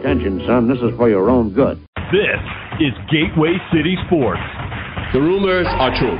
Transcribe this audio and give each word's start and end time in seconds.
attention, 0.00 0.40
son. 0.46 0.68
This 0.68 0.78
is 0.78 0.96
for 0.96 1.08
your 1.08 1.28
own 1.30 1.52
good. 1.52 1.78
This 2.10 2.40
is 2.80 2.92
Gateway 3.12 3.54
City 3.72 3.96
Sports. 4.06 4.40
The 5.12 5.20
rumors 5.20 5.66
are 5.68 5.92
true. 6.00 6.16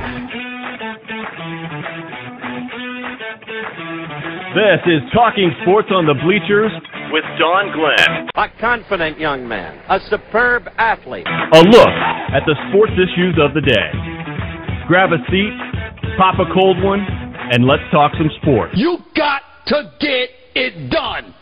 This 4.53 4.81
is 4.85 5.01
Talking 5.13 5.51
Sports 5.63 5.89
on 5.91 6.05
the 6.05 6.13
Bleachers 6.13 6.71
with 7.11 7.23
Don 7.39 7.73
Glenn. 7.73 8.27
A 8.35 8.47
confident 8.59 9.19
young 9.19 9.47
man, 9.47 9.81
a 9.89 9.99
superb 10.09 10.67
athlete. 10.77 11.25
A 11.27 11.61
look 11.63 11.95
at 12.35 12.43
the 12.45 12.55
sports 12.69 12.93
issues 12.93 13.35
of 13.41 13.53
the 13.53 13.61
day. 13.61 13.89
Grab 14.87 15.11
a 15.11 15.19
seat, 15.31 15.55
pop 16.17 16.35
a 16.39 16.53
cold 16.53 16.83
one, 16.83 16.99
and 16.99 17.65
let's 17.65 17.83
talk 17.91 18.11
some 18.17 18.29
sports. 18.41 18.73
You 18.75 18.97
got 19.15 19.41
to 19.67 19.91
get 19.99 20.29
it 20.55 20.89
done. 20.91 21.33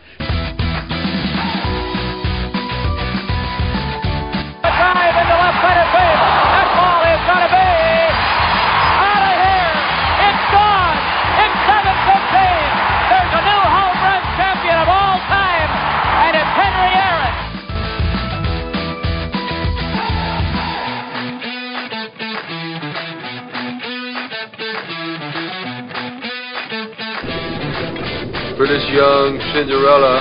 For 28.59 28.67
this 28.67 28.83
young 28.91 29.39
Cinderella 29.55 30.19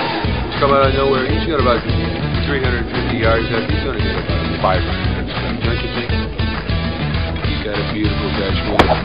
come 0.63 0.71
out 0.71 0.87
of 0.87 0.95
nowhere, 0.95 1.27
he's 1.27 1.43
got 1.43 1.59
about 1.59 1.83
350 1.83 3.19
yards 3.19 3.43
left. 3.51 3.67
He's 3.67 3.83
going 3.83 3.99
to 3.99 4.03
get 4.07 4.15
about 4.15 4.79
500. 4.79 5.59
Don't 5.59 5.75
you 5.83 5.91
think? 5.91 6.07
He's 7.51 7.61
got 7.67 7.75
a 7.75 7.83
beautiful 7.91 8.31
catch. 8.39 8.55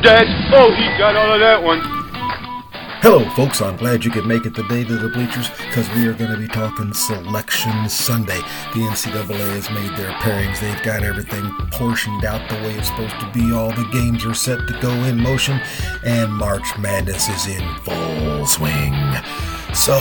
Dad! 0.06 0.30
Oh, 0.54 0.70
he 0.70 0.86
got 1.02 1.18
all 1.18 1.34
of 1.34 1.42
that 1.42 1.58
one. 1.58 2.03
Hello, 3.04 3.28
folks. 3.32 3.60
I'm 3.60 3.76
glad 3.76 4.02
you 4.02 4.10
could 4.10 4.24
make 4.24 4.46
it 4.46 4.54
the 4.54 4.62
day 4.62 4.82
to 4.82 4.96
the 4.96 5.10
bleachers 5.10 5.50
because 5.50 5.86
we 5.90 6.06
are 6.06 6.14
going 6.14 6.30
to 6.30 6.38
be 6.38 6.48
talking 6.48 6.94
Selection 6.94 7.86
Sunday. 7.86 8.38
The 8.72 8.80
NCAA 8.80 9.60
has 9.60 9.68
made 9.68 9.94
their 9.98 10.10
pairings. 10.20 10.58
They've 10.58 10.82
got 10.82 11.02
everything 11.02 11.44
portioned 11.70 12.24
out 12.24 12.48
the 12.48 12.54
way 12.54 12.72
it's 12.72 12.88
supposed 12.88 13.20
to 13.20 13.30
be. 13.34 13.52
All 13.52 13.68
the 13.68 13.86
games 13.92 14.24
are 14.24 14.32
set 14.32 14.56
to 14.68 14.80
go 14.80 14.90
in 15.04 15.20
motion, 15.20 15.60
and 16.02 16.32
March 16.32 16.78
Madness 16.78 17.28
is 17.28 17.46
in 17.46 17.74
full 17.80 18.46
swing. 18.46 18.94
So, 19.74 20.00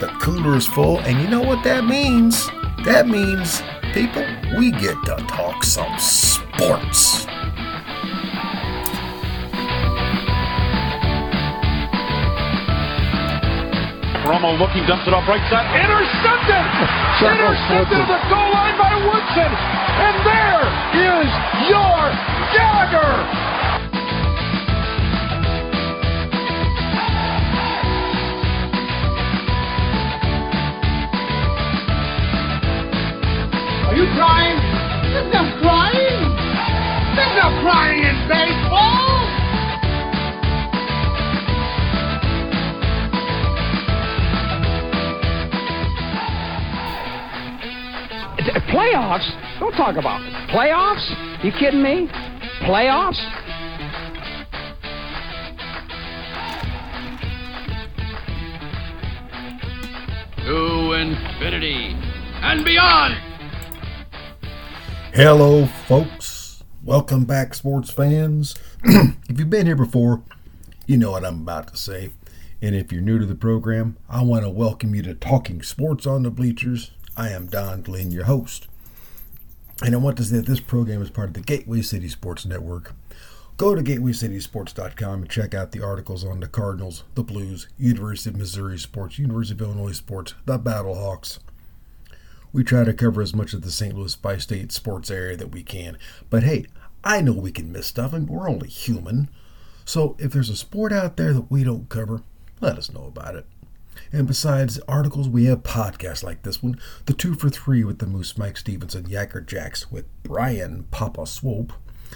the 0.00 0.10
cooler 0.18 0.56
is 0.56 0.66
full, 0.66 1.00
and 1.00 1.20
you 1.20 1.28
know 1.28 1.42
what 1.42 1.62
that 1.64 1.84
means? 1.84 2.46
That 2.86 3.06
means, 3.06 3.60
people, 3.92 4.24
we 4.56 4.70
get 4.70 4.96
to 5.04 5.16
talk 5.28 5.62
some 5.62 5.98
sports. 5.98 7.27
Romo 14.28 14.52
looking, 14.60 14.84
dumps 14.84 15.08
it 15.08 15.14
off 15.16 15.24
right 15.24 15.40
side. 15.48 15.64
Intercepted! 15.72 16.60
Intercepted 17.32 17.96
at 17.96 18.08
the 18.12 18.20
goal 18.28 18.52
line 18.52 18.76
by 18.76 18.92
Woodson! 19.08 19.48
And 19.48 20.16
there 20.20 20.68
is 21.24 21.30
your 21.64 21.96
Gallagher! 22.52 23.08
Are 33.88 33.96
you 33.96 34.04
crying? 34.12 34.60
There's 35.08 35.32
no 35.32 35.44
crying! 35.64 36.20
There's 37.16 37.34
no 37.40 37.48
crying 37.64 38.04
in 38.04 38.28
baseball! 38.28 39.47
Playoffs? 48.78 49.58
Don't 49.58 49.72
talk 49.72 49.96
about 49.96 50.20
playoffs. 50.50 51.42
You 51.42 51.50
kidding 51.50 51.82
me? 51.82 52.06
Playoffs? 52.60 53.18
To 60.44 60.92
infinity 60.92 61.96
and 62.40 62.64
beyond. 62.64 63.16
Hello, 65.12 65.66
folks. 65.88 66.62
Welcome 66.84 67.24
back, 67.24 67.54
sports 67.54 67.90
fans. 67.90 68.54
if 68.84 69.40
you've 69.40 69.50
been 69.50 69.66
here 69.66 69.74
before, 69.74 70.22
you 70.86 70.98
know 70.98 71.10
what 71.10 71.24
I'm 71.24 71.40
about 71.40 71.66
to 71.72 71.76
say. 71.76 72.10
And 72.62 72.76
if 72.76 72.92
you're 72.92 73.02
new 73.02 73.18
to 73.18 73.26
the 73.26 73.34
program, 73.34 73.96
I 74.08 74.22
want 74.22 74.44
to 74.44 74.50
welcome 74.50 74.94
you 74.94 75.02
to 75.02 75.14
Talking 75.14 75.62
Sports 75.62 76.06
on 76.06 76.22
the 76.22 76.30
Bleachers. 76.30 76.92
I 77.18 77.30
am 77.30 77.48
Don 77.48 77.82
Glenn, 77.82 78.12
your 78.12 78.26
host. 78.26 78.68
And 79.82 79.92
I 79.92 79.98
want 79.98 80.16
to 80.18 80.24
say 80.24 80.36
that 80.36 80.46
this 80.46 80.60
program 80.60 81.02
is 81.02 81.10
part 81.10 81.26
of 81.26 81.34
the 81.34 81.40
Gateway 81.40 81.82
City 81.82 82.06
Sports 82.06 82.46
Network. 82.46 82.92
Go 83.56 83.74
to 83.74 83.82
gatewaycitysports.com 83.82 85.22
and 85.22 85.28
check 85.28 85.52
out 85.52 85.72
the 85.72 85.82
articles 85.82 86.24
on 86.24 86.38
the 86.38 86.46
Cardinals, 86.46 87.02
the 87.16 87.24
Blues, 87.24 87.66
University 87.76 88.30
of 88.30 88.36
Missouri 88.36 88.78
sports, 88.78 89.18
University 89.18 89.56
of 89.56 89.62
Illinois 89.62 89.96
sports, 89.96 90.34
the 90.46 90.60
Battlehawks. 90.60 91.40
We 92.52 92.62
try 92.62 92.84
to 92.84 92.94
cover 92.94 93.20
as 93.20 93.34
much 93.34 93.52
of 93.52 93.62
the 93.62 93.72
St. 93.72 93.96
Louis 93.96 94.14
by 94.14 94.38
state 94.38 94.70
sports 94.70 95.10
area 95.10 95.36
that 95.38 95.50
we 95.50 95.64
can. 95.64 95.98
But 96.30 96.44
hey, 96.44 96.66
I 97.02 97.20
know 97.20 97.32
we 97.32 97.50
can 97.50 97.72
miss 97.72 97.88
stuff, 97.88 98.12
and 98.12 98.30
we're 98.30 98.48
only 98.48 98.68
human. 98.68 99.28
So 99.84 100.14
if 100.20 100.32
there's 100.32 100.50
a 100.50 100.56
sport 100.56 100.92
out 100.92 101.16
there 101.16 101.32
that 101.32 101.50
we 101.50 101.64
don't 101.64 101.88
cover, 101.88 102.22
let 102.60 102.78
us 102.78 102.92
know 102.92 103.06
about 103.06 103.34
it. 103.34 103.44
And 104.12 104.26
besides 104.26 104.80
articles, 104.88 105.28
we 105.28 105.46
have 105.46 105.62
podcasts 105.62 106.22
like 106.22 106.42
this 106.42 106.62
one, 106.62 106.80
the 107.06 107.12
two 107.12 107.34
for 107.34 107.48
three 107.50 107.84
with 107.84 107.98
the 107.98 108.06
Moose 108.06 108.36
Mike 108.38 108.56
Stevenson, 108.56 109.04
Yacker 109.04 109.44
Jacks 109.46 109.90
with 109.90 110.06
Brian 110.22 110.84
Papa 110.90 111.26
Swope, 111.26 111.72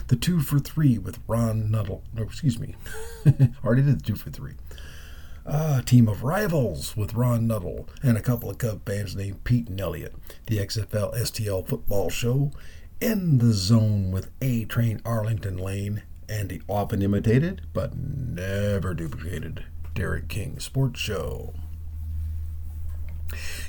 the 0.09 0.16
two 0.16 0.41
for 0.41 0.59
three 0.59 0.98
with 0.98 1.19
Ron 1.26 1.70
Nuttall. 1.70 2.03
No, 2.15 2.22
excuse 2.22 2.59
me, 2.59 2.75
already 3.65 3.82
did 3.82 4.00
the 4.00 4.04
two 4.04 4.16
for 4.16 4.31
three. 4.31 4.54
Uh, 5.44 5.82
team 5.82 6.09
of 6.09 6.22
rivals 6.22 6.97
with 6.97 7.15
Ron 7.15 7.48
Nuttall 7.48 7.88
and 8.03 8.16
a 8.16 8.22
couple 8.22 8.49
of 8.49 8.59
Cub 8.59 8.87
fans 8.87 9.16
named 9.16 9.43
Pete 9.43 9.69
and 9.69 9.81
Elliott. 9.81 10.14
The 10.47 10.59
XFL 10.59 11.14
STL 11.14 11.66
football 11.66 12.10
show, 12.10 12.53
In 13.00 13.38
the 13.38 13.53
Zone 13.53 14.12
with 14.12 14.31
A 14.41 14.64
Train 14.66 15.00
Arlington 15.04 15.56
Lane, 15.56 16.03
and 16.28 16.49
the 16.49 16.62
often 16.69 17.03
imitated 17.03 17.62
but 17.72 17.97
never 17.97 18.94
duplicated 18.94 19.64
Derek 19.94 20.28
King 20.28 20.60
Sports 20.60 21.00
Show. 21.00 21.54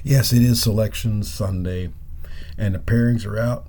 Yes, 0.04 0.34
it 0.34 0.42
is 0.42 0.62
Selection 0.62 1.24
Sunday, 1.24 1.92
and 2.58 2.76
the 2.76 2.80
pairings 2.80 3.26
are 3.26 3.38
out 3.38 3.68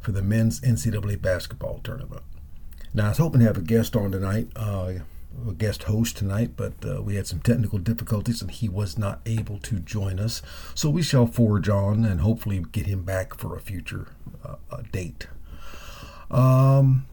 for 0.00 0.12
the 0.12 0.22
men's 0.22 0.60
NCAA 0.60 1.20
basketball 1.20 1.80
tournament. 1.82 2.22
Now, 2.92 3.06
I 3.06 3.08
was 3.10 3.18
hoping 3.18 3.40
to 3.40 3.46
have 3.46 3.58
a 3.58 3.62
guest 3.62 3.96
on 3.96 4.12
tonight, 4.12 4.48
uh, 4.54 4.94
a 5.48 5.52
guest 5.52 5.84
host 5.84 6.16
tonight, 6.16 6.52
but 6.56 6.74
uh, 6.84 7.02
we 7.02 7.16
had 7.16 7.26
some 7.26 7.40
technical 7.40 7.78
difficulties 7.78 8.40
and 8.40 8.50
he 8.50 8.68
was 8.68 8.96
not 8.96 9.20
able 9.26 9.58
to 9.58 9.80
join 9.80 10.20
us. 10.20 10.42
So 10.74 10.88
we 10.90 11.02
shall 11.02 11.26
forge 11.26 11.68
on 11.68 12.04
and 12.04 12.20
hopefully 12.20 12.64
get 12.70 12.86
him 12.86 13.02
back 13.02 13.36
for 13.36 13.56
a 13.56 13.60
future 13.60 14.08
uh, 14.44 14.56
date. 14.92 15.26
Um, 16.30 17.06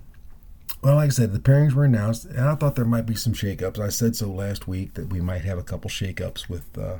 well, 0.84 0.96
like 0.96 1.08
I 1.08 1.10
said, 1.10 1.34
the 1.34 1.40
pairings 1.40 1.74
were 1.74 1.86
announced, 1.86 2.26
and 2.26 2.42
I 2.42 2.56
thought 2.56 2.76
there 2.76 2.86
might 2.86 3.06
be 3.06 3.16
some 3.16 3.34
shakeups. 3.34 3.80
I 3.80 3.90
said 3.90 4.16
so 4.16 4.30
last 4.30 4.68
week 4.68 4.96
that 4.96 5.10
we 5.10 5.22
might 5.22 5.44
have 5.44 5.58
a 5.58 5.64
couple 5.64 5.90
shakeups 5.90 6.50
with 6.50 6.78
uh, 6.78 6.98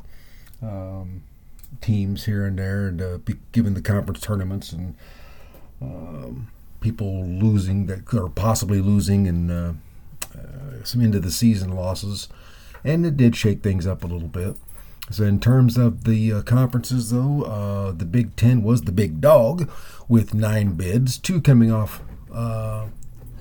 um, 0.62 1.24
teams 1.82 2.26
here 2.26 2.46
and 2.46 2.60
there, 2.60 2.88
and 2.88 3.02
uh, 3.02 3.18
given 3.52 3.74
the 3.74 3.82
conference 3.82 4.22
tournaments 4.22 4.72
and 4.72 4.96
um, 5.82 6.52
people 6.80 7.26
losing 7.26 7.86
that 7.88 8.14
or 8.14 8.30
possibly 8.30 8.82
losing 8.82 9.28
and 9.28 9.52
uh, 9.52 9.74
uh, 10.36 10.84
some 10.84 11.02
end 11.02 11.16
of 11.16 11.24
the 11.24 11.32
season 11.32 11.72
losses, 11.72 12.28
and 12.84 13.06
it 13.06 13.18
did 13.18 13.36
shake 13.36 13.62
things 13.62 13.88
up 13.88 14.04
a 14.04 14.08
little 14.08 14.28
bit. 14.28 14.56
So 15.10 15.24
in 15.26 15.40
terms 15.40 15.78
of 15.78 16.06
the 16.06 16.32
uh, 16.32 16.42
conferences, 16.44 17.12
though, 17.12 17.44
uh, 17.44 17.92
the 17.92 18.06
Big 18.06 18.36
Ten 18.36 18.64
was 18.64 18.84
the 18.84 18.94
big 18.94 19.20
dog 19.20 19.70
with 20.08 20.34
nine 20.34 20.74
bids, 20.74 21.18
two 21.18 21.42
coming 21.42 21.72
off 21.72 22.02
uh, 22.34 22.88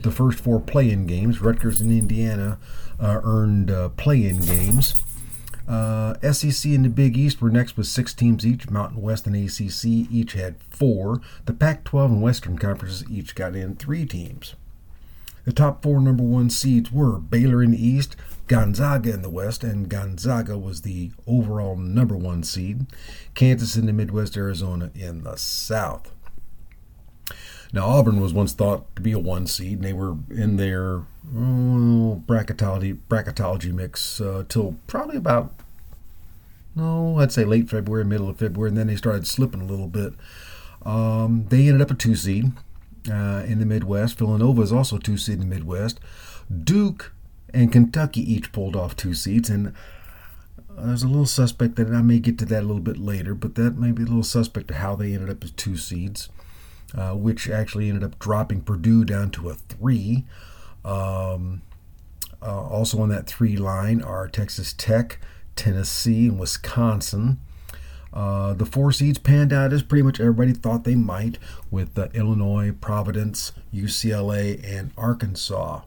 the 0.03 0.11
first 0.11 0.41
four 0.41 0.61
play-in 0.61 1.07
games. 1.07 1.41
Rutgers 1.41 1.81
and 1.81 1.93
Indiana 1.93 2.59
uh, 2.99 3.21
earned 3.23 3.71
uh, 3.71 3.91
play-in 3.91 4.41
games. 4.41 5.05
Uh, 5.71 6.33
SEC 6.33 6.73
and 6.73 6.85
the 6.85 6.89
Big 6.89 7.17
East 7.17 7.41
were 7.41 7.49
next 7.49 7.77
with 7.77 7.87
six 7.87 8.13
teams 8.13 8.45
each. 8.45 8.69
Mountain 8.69 9.01
West 9.01 9.29
and 9.29 9.37
ACC 9.37 9.85
each 10.11 10.33
had 10.33 10.61
four. 10.69 11.21
The 11.45 11.53
Pac 11.53 11.85
12 11.85 12.11
and 12.11 12.23
Western 12.23 12.59
Conferences 12.59 13.09
each 13.09 13.37
got 13.37 13.55
in 13.55 13.77
three 13.77 14.05
teams. 14.05 14.57
The 15.45 15.53
top 15.53 15.81
four 15.81 16.01
number 16.01 16.25
one 16.25 16.51
seeds 16.51 16.91
were 16.91 17.21
Baylor 17.21 17.63
in 17.63 17.71
the 17.71 17.87
East, 17.87 18.17
Gonzaga 18.49 19.15
in 19.15 19.23
the 19.23 19.31
West, 19.31 19.63
and 19.63 19.89
Gonzaga 19.89 20.59
was 20.59 20.81
the 20.81 21.13
overall 21.25 21.77
number 21.77 22.17
one 22.17 22.43
seed. 22.43 22.87
Kansas 23.35 23.77
in 23.77 23.87
the 23.87 23.93
Midwest, 23.93 24.37
Arizona 24.37 24.91
in 24.93 25.23
the 25.23 25.37
South. 25.37 26.11
Now, 27.73 27.87
Auburn 27.87 28.21
was 28.21 28.35
once 28.35 28.53
thought 28.53 28.95
to 28.97 29.03
be 29.03 29.13
a 29.13 29.19
one 29.19 29.47
seed, 29.47 29.75
and 29.75 29.85
they 29.85 29.93
were 29.93 30.17
in 30.29 30.57
their 30.57 31.03
oh, 31.33 32.23
bracketology, 32.27 32.99
bracketology 33.09 33.73
mix 33.73 34.21
uh, 34.21 34.45
till 34.49 34.77
probably 34.89 35.17
about, 35.17 35.60
no, 36.75 37.19
I'd 37.19 37.33
say 37.33 37.45
late 37.45 37.69
February, 37.69 38.05
middle 38.05 38.29
of 38.29 38.39
February, 38.39 38.69
and 38.69 38.79
then 38.79 38.87
they 38.87 38.97
started 38.97 39.27
slipping 39.27 39.61
a 39.61 39.67
little 39.67 39.89
bit. 39.89 40.15
Um, 40.83 41.47
they 41.49 41.67
ended 41.67 41.83
up 41.83 41.91
a 41.91 41.95
two 41.95 42.15
seed 42.15 42.53
uh, 43.11 43.45
in 43.47 43.59
the 43.59 43.67
Midwest. 43.67 44.19
Villanova 44.19 44.63
is 44.63 44.73
also 44.73 44.99
two 44.99 45.17
seed 45.17 45.35
in 45.35 45.41
the 45.41 45.55
Midwest. 45.55 46.01
Duke 46.65 47.13
and 47.53 47.73
Kentucky 47.73 48.21
each 48.33 48.53
pulled 48.53 48.77
off 48.77 48.97
two 48.97 49.15
seeds, 49.15 49.51
and 49.51 49.75
there's 50.79 51.03
a 51.03 51.09
little 51.09 51.27
suspect 51.27 51.77
that 51.77 51.89
I 51.89 52.03
may 52.03 52.19
get 52.19 52.39
to 52.39 52.45
that 52.47 52.61
a 52.61 52.67
little 52.67 52.81
bit 52.81 52.99
later, 52.99 53.35
but 53.35 53.57
that 53.57 53.77
may 53.77 53.93
be 53.93 54.03
a 54.03 54.07
little 54.07 54.23
suspect 54.23 54.69
to 54.69 54.75
how 54.75 54.97
they 54.97 55.13
ended 55.13 55.31
up 55.31 55.45
as 55.45 55.51
two 55.51 55.77
seeds 55.77 56.29
uh, 56.95 57.13
which 57.13 57.49
actually 57.49 57.89
ended 57.89 58.05
up 58.05 58.19
dropping 58.19 58.63
Purdue 58.63 59.05
down 59.05 59.31
to 59.33 59.51
a 59.51 59.55
three. 59.55 60.25
Um, 60.85 61.63
uh, 62.43 62.63
also 62.63 63.01
on 63.01 63.11
that 63.11 63.27
three 63.27 63.57
line 63.57 64.03
are 64.03 64.27
Texas 64.29 64.73
Tech, 64.73 65.19
Tennessee, 65.61 66.29
and 66.29 66.41
Wisconsin. 66.41 67.39
Uh, 68.15 68.55
the 68.55 68.65
four 68.65 68.91
seeds 68.93 69.19
panned 69.19 69.53
out 69.53 69.75
as 69.75 69.83
pretty 69.83 70.03
much 70.03 70.19
everybody 70.19 70.53
thought 70.53 70.85
they 70.85 70.95
might, 70.95 71.37
with 71.71 71.97
uh, 71.99 72.09
Illinois, 72.15 72.73
Providence, 72.73 73.53
UCLA, 73.73 74.59
and 74.65 74.91
Arkansas. 74.97 75.83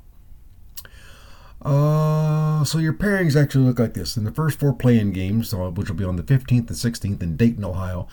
Uh, 1.63 2.63
so 2.63 2.77
your 2.77 2.93
pairings 2.93 3.41
actually 3.41 3.65
look 3.65 3.79
like 3.79 3.95
this. 3.95 4.15
In 4.15 4.25
the 4.25 4.31
first 4.31 4.59
four 4.59 4.73
play-in 4.73 5.11
games, 5.11 5.53
uh, 5.53 5.71
which 5.71 5.89
will 5.89 5.95
be 5.95 6.03
on 6.03 6.17
the 6.17 6.23
15th 6.23 6.49
and 6.49 6.69
16th 6.69 7.23
in 7.23 7.35
Dayton, 7.35 7.65
Ohio, 7.65 8.07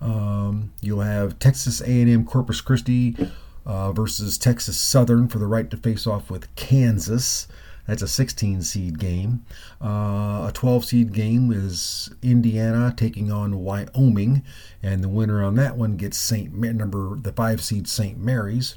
um, 0.00 0.72
you'll 0.80 1.00
have 1.00 1.38
Texas 1.38 1.80
A&M 1.80 2.24
Corpus 2.24 2.60
Christi 2.60 3.16
uh, 3.64 3.92
versus 3.92 4.36
Texas 4.38 4.76
Southern 4.76 5.28
for 5.28 5.38
the 5.38 5.46
right 5.46 5.70
to 5.70 5.76
face 5.76 6.06
off 6.06 6.30
with 6.30 6.52
Kansas. 6.56 7.46
That's 7.86 8.02
a 8.02 8.08
16 8.08 8.62
seed 8.62 8.98
game. 8.98 9.44
Uh, 9.82 10.46
a 10.48 10.50
12 10.52 10.84
seed 10.84 11.12
game 11.12 11.52
is 11.52 12.10
Indiana 12.22 12.92
taking 12.96 13.30
on 13.30 13.60
Wyoming, 13.60 14.42
and 14.82 15.02
the 15.04 15.08
winner 15.08 15.42
on 15.42 15.54
that 15.56 15.76
one 15.76 15.96
gets 15.96 16.18
Saint 16.18 16.52
number 16.54 17.16
the 17.16 17.32
five 17.32 17.62
seed 17.62 17.88
St. 17.88 18.18
Mary's. 18.18 18.76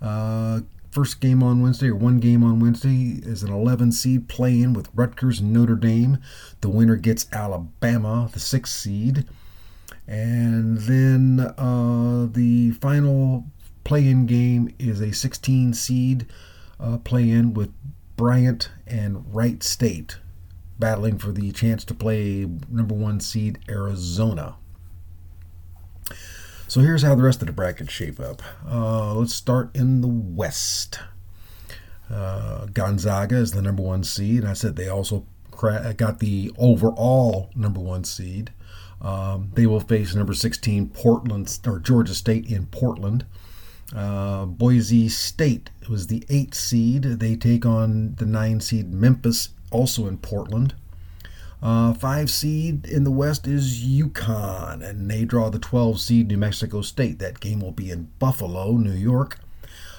Uh, 0.00 0.60
first 0.90 1.20
game 1.20 1.42
on 1.42 1.62
Wednesday, 1.62 1.88
or 1.88 1.94
one 1.94 2.18
game 2.18 2.42
on 2.42 2.60
Wednesday, 2.60 3.20
is 3.22 3.42
an 3.42 3.52
11 3.52 3.92
seed 3.92 4.28
playing 4.28 4.72
with 4.72 4.88
Rutgers 4.94 5.40
Notre 5.40 5.76
Dame. 5.76 6.18
The 6.60 6.68
winner 6.68 6.96
gets 6.96 7.26
Alabama, 7.32 8.30
the 8.32 8.40
six 8.40 8.72
seed. 8.72 9.26
And 10.06 10.78
then 10.78 11.40
uh, 11.58 12.28
the 12.30 12.70
final 12.80 13.44
play 13.84 14.08
in 14.08 14.26
game 14.26 14.74
is 14.78 15.00
a 15.00 15.12
16 15.12 15.74
seed 15.74 16.26
uh, 16.80 16.98
play 16.98 17.28
in 17.28 17.52
with 17.54 17.70
Bryant 18.18 18.70
and 18.84 19.32
Wright 19.32 19.62
State 19.62 20.18
battling 20.76 21.18
for 21.18 21.30
the 21.30 21.52
chance 21.52 21.84
to 21.84 21.94
play 21.94 22.48
number 22.68 22.92
one 22.94 23.20
seed 23.20 23.60
Arizona. 23.68 24.56
So 26.66 26.80
here's 26.80 27.02
how 27.02 27.14
the 27.14 27.22
rest 27.22 27.40
of 27.42 27.46
the 27.46 27.52
brackets 27.52 27.92
shape 27.92 28.18
up. 28.18 28.42
Uh, 28.68 29.14
let's 29.14 29.32
start 29.32 29.70
in 29.74 30.00
the 30.00 30.08
West. 30.08 30.98
Uh, 32.10 32.66
Gonzaga 32.66 33.36
is 33.36 33.52
the 33.52 33.62
number 33.62 33.84
one 33.84 34.02
seed. 34.02 34.40
and 34.40 34.48
I 34.48 34.52
said 34.54 34.74
they 34.74 34.88
also 34.88 35.24
got 35.96 36.18
the 36.18 36.50
overall 36.58 37.50
number 37.54 37.80
one 37.80 38.02
seed. 38.02 38.52
Um, 39.00 39.52
they 39.54 39.66
will 39.66 39.78
face 39.78 40.16
number 40.16 40.34
16 40.34 40.88
Portland 40.88 41.56
or 41.64 41.78
Georgia 41.78 42.16
State 42.16 42.50
in 42.50 42.66
Portland. 42.66 43.26
Uh, 43.94 44.44
Boise 44.44 45.08
State 45.08 45.70
was 45.88 46.08
the 46.08 46.24
eight 46.28 46.54
seed. 46.54 47.02
They 47.02 47.36
take 47.36 47.64
on 47.64 48.14
the 48.16 48.26
nine 48.26 48.60
seed 48.60 48.92
Memphis, 48.92 49.50
also 49.70 50.06
in 50.06 50.18
Portland. 50.18 50.74
Uh, 51.60 51.92
five 51.92 52.30
seed 52.30 52.86
in 52.86 53.04
the 53.04 53.10
West 53.10 53.46
is 53.46 53.84
UConn, 53.84 54.86
and 54.88 55.10
they 55.10 55.24
draw 55.24 55.50
the 55.50 55.58
12 55.58 56.00
seed 56.00 56.28
New 56.28 56.36
Mexico 56.36 56.82
State. 56.82 57.18
That 57.18 57.40
game 57.40 57.60
will 57.60 57.72
be 57.72 57.90
in 57.90 58.10
Buffalo, 58.18 58.72
New 58.72 58.92
York. 58.92 59.40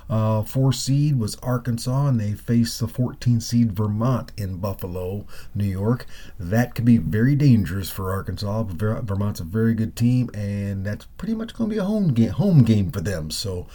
Uh, 0.10 0.42
four 0.42 0.74
seed 0.74 1.20
was 1.20 1.36
Arkansas, 1.44 2.08
and 2.08 2.20
they 2.20 2.34
face 2.34 2.80
the 2.80 2.88
14 2.88 3.40
seed 3.40 3.74
Vermont 3.74 4.32
in 4.38 4.58
Buffalo, 4.58 5.26
New 5.54 5.66
York. 5.66 6.08
That 6.40 6.74
could 6.74 6.86
be 6.86 6.98
very 6.98 7.36
dangerous 7.36 7.92
for 7.92 8.12
Arkansas. 8.12 8.64
Vermont's 8.64 9.40
a 9.40 9.44
very 9.44 9.76
good 9.76 9.96
team, 9.96 10.30
and 10.34 10.84
that's 10.86 11.06
pretty 11.18 11.36
much 11.36 11.54
going 11.54 11.70
to 11.70 11.76
be 11.76 11.80
a 11.80 11.84
home 11.84 12.14
game, 12.14 12.32
home 12.32 12.64
game 12.64 12.92
for 12.92 13.02
them. 13.02 13.30
So 13.30 13.68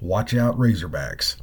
watch 0.00 0.34
out, 0.34 0.58
Razorbacks. 0.58 1.36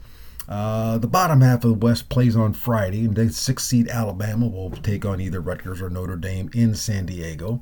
Uh, 0.47 0.97
the 0.97 1.07
bottom 1.07 1.41
half 1.41 1.63
of 1.63 1.69
the 1.69 1.85
West 1.85 2.09
plays 2.09 2.35
on 2.35 2.53
Friday, 2.53 3.05
and 3.05 3.15
the 3.15 3.29
six 3.31 3.65
seed 3.65 3.87
Alabama 3.87 4.47
will 4.47 4.71
take 4.71 5.05
on 5.05 5.21
either 5.21 5.39
Rutgers 5.39 5.79
or 5.79 5.91
Notre 5.91 6.15
Dame 6.15 6.49
in 6.55 6.73
San 6.73 7.05
Diego. 7.05 7.61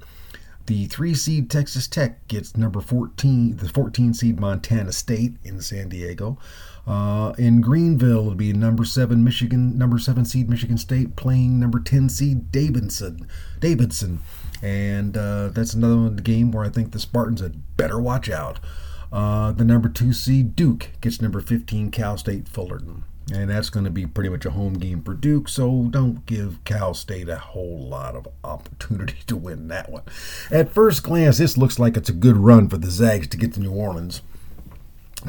The 0.68 0.86
three 0.86 1.14
seed 1.14 1.50
Texas 1.50 1.88
Tech 1.88 2.26
gets 2.28 2.56
number 2.56 2.80
14, 2.80 3.58
the 3.58 3.70
14 3.70 4.14
seed 4.14 4.40
Montana 4.40 4.94
State 4.94 5.36
in 5.44 5.62
San 5.62 5.90
Diego. 5.90 6.38
Uh, 6.88 7.34
in 7.38 7.60
Greenville, 7.60 8.22
it'll 8.22 8.36
be 8.36 8.54
number 8.54 8.86
seven 8.86 9.24
Michigan, 9.24 9.78
number 9.78 10.00
seven 10.00 10.24
seed 10.24 10.50
Michigan 10.50 10.78
State 10.78 11.18
playing 11.18 11.60
number 11.60 11.80
ten 11.80 12.08
seed 12.08 12.52
Davidson. 12.52 13.28
Davidson, 13.60 14.22
and 14.62 15.18
uh, 15.18 15.50
that's 15.50 15.74
another 15.74 15.98
one, 15.98 16.16
game 16.18 16.52
where 16.52 16.64
I 16.64 16.70
think 16.70 16.92
the 16.92 17.00
Spartans 17.00 17.42
had 17.42 17.76
better 17.76 18.00
watch 18.00 18.30
out. 18.30 18.60
Uh, 19.12 19.52
the 19.52 19.66
number 19.66 19.90
two 19.90 20.14
seed 20.14 20.56
Duke 20.56 20.90
gets 21.02 21.22
number 21.22 21.40
15 21.40 21.92
Cal 21.92 22.18
State 22.18 22.48
Fullerton. 22.48 23.04
And 23.34 23.50
that's 23.50 23.70
going 23.70 23.84
to 23.84 23.92
be 23.92 24.06
pretty 24.06 24.30
much 24.30 24.46
a 24.46 24.52
home 24.52 24.76
game 24.76 25.04
for 25.04 25.14
Duke, 25.14 25.50
so 25.50 25.90
don't 25.92 26.26
give 26.26 26.64
Cal 26.64 26.94
State 26.94 27.28
a 27.28 27.38
whole 27.38 27.78
lot 27.78 28.16
of 28.16 28.26
opportunity 28.42 29.18
to 29.28 29.36
win 29.36 29.68
that 29.68 29.90
one. 29.90 30.04
At 30.50 30.72
first 30.72 31.04
glance, 31.04 31.38
this 31.38 31.58
looks 31.58 31.78
like 31.78 31.98
it's 31.98 32.08
a 32.08 32.14
good 32.14 32.38
run 32.38 32.70
for 32.70 32.78
the 32.78 32.90
Zags 32.90 33.28
to 33.28 33.38
get 33.38 33.54
to 33.54 33.60
New 33.60 33.74
Orleans 33.74 34.22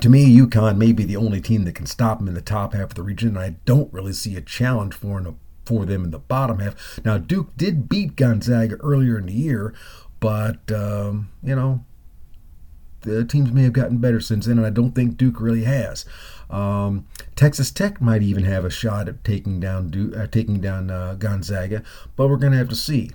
to 0.00 0.08
me, 0.08 0.36
UConn 0.36 0.76
may 0.76 0.92
be 0.92 1.04
the 1.04 1.16
only 1.16 1.40
team 1.40 1.64
that 1.64 1.74
can 1.74 1.86
stop 1.86 2.18
them 2.18 2.28
in 2.28 2.34
the 2.34 2.40
top 2.40 2.74
half 2.74 2.90
of 2.90 2.94
the 2.94 3.02
region, 3.02 3.30
and 3.30 3.38
I 3.38 3.56
don't 3.64 3.92
really 3.92 4.12
see 4.12 4.36
a 4.36 4.40
challenge 4.40 4.94
for 4.94 5.20
them, 5.20 5.38
for 5.64 5.86
them 5.86 6.04
in 6.04 6.10
the 6.10 6.18
bottom 6.18 6.58
half. 6.58 7.00
Now, 7.04 7.18
Duke 7.18 7.56
did 7.56 7.88
beat 7.88 8.16
Gonzaga 8.16 8.76
earlier 8.76 9.18
in 9.18 9.26
the 9.26 9.32
year, 9.32 9.74
but, 10.20 10.70
um, 10.70 11.30
you 11.42 11.54
know, 11.54 11.84
the 13.02 13.24
teams 13.24 13.52
may 13.52 13.62
have 13.62 13.72
gotten 13.72 13.98
better 13.98 14.20
since 14.20 14.46
then, 14.46 14.58
and 14.58 14.66
I 14.66 14.70
don't 14.70 14.94
think 14.94 15.16
Duke 15.16 15.40
really 15.40 15.64
has. 15.64 16.04
Um, 16.50 17.06
Texas 17.36 17.70
Tech 17.70 18.00
might 18.00 18.22
even 18.22 18.44
have 18.44 18.64
a 18.64 18.70
shot 18.70 19.08
at 19.08 19.22
taking 19.24 19.60
down 19.60 19.90
Duke, 19.90 20.16
uh, 20.16 20.26
taking 20.26 20.60
down 20.60 20.90
uh, 20.90 21.14
Gonzaga, 21.14 21.82
but 22.16 22.28
we're 22.28 22.36
going 22.36 22.52
to 22.52 22.58
have 22.58 22.68
to 22.70 22.76
see. 22.76 23.10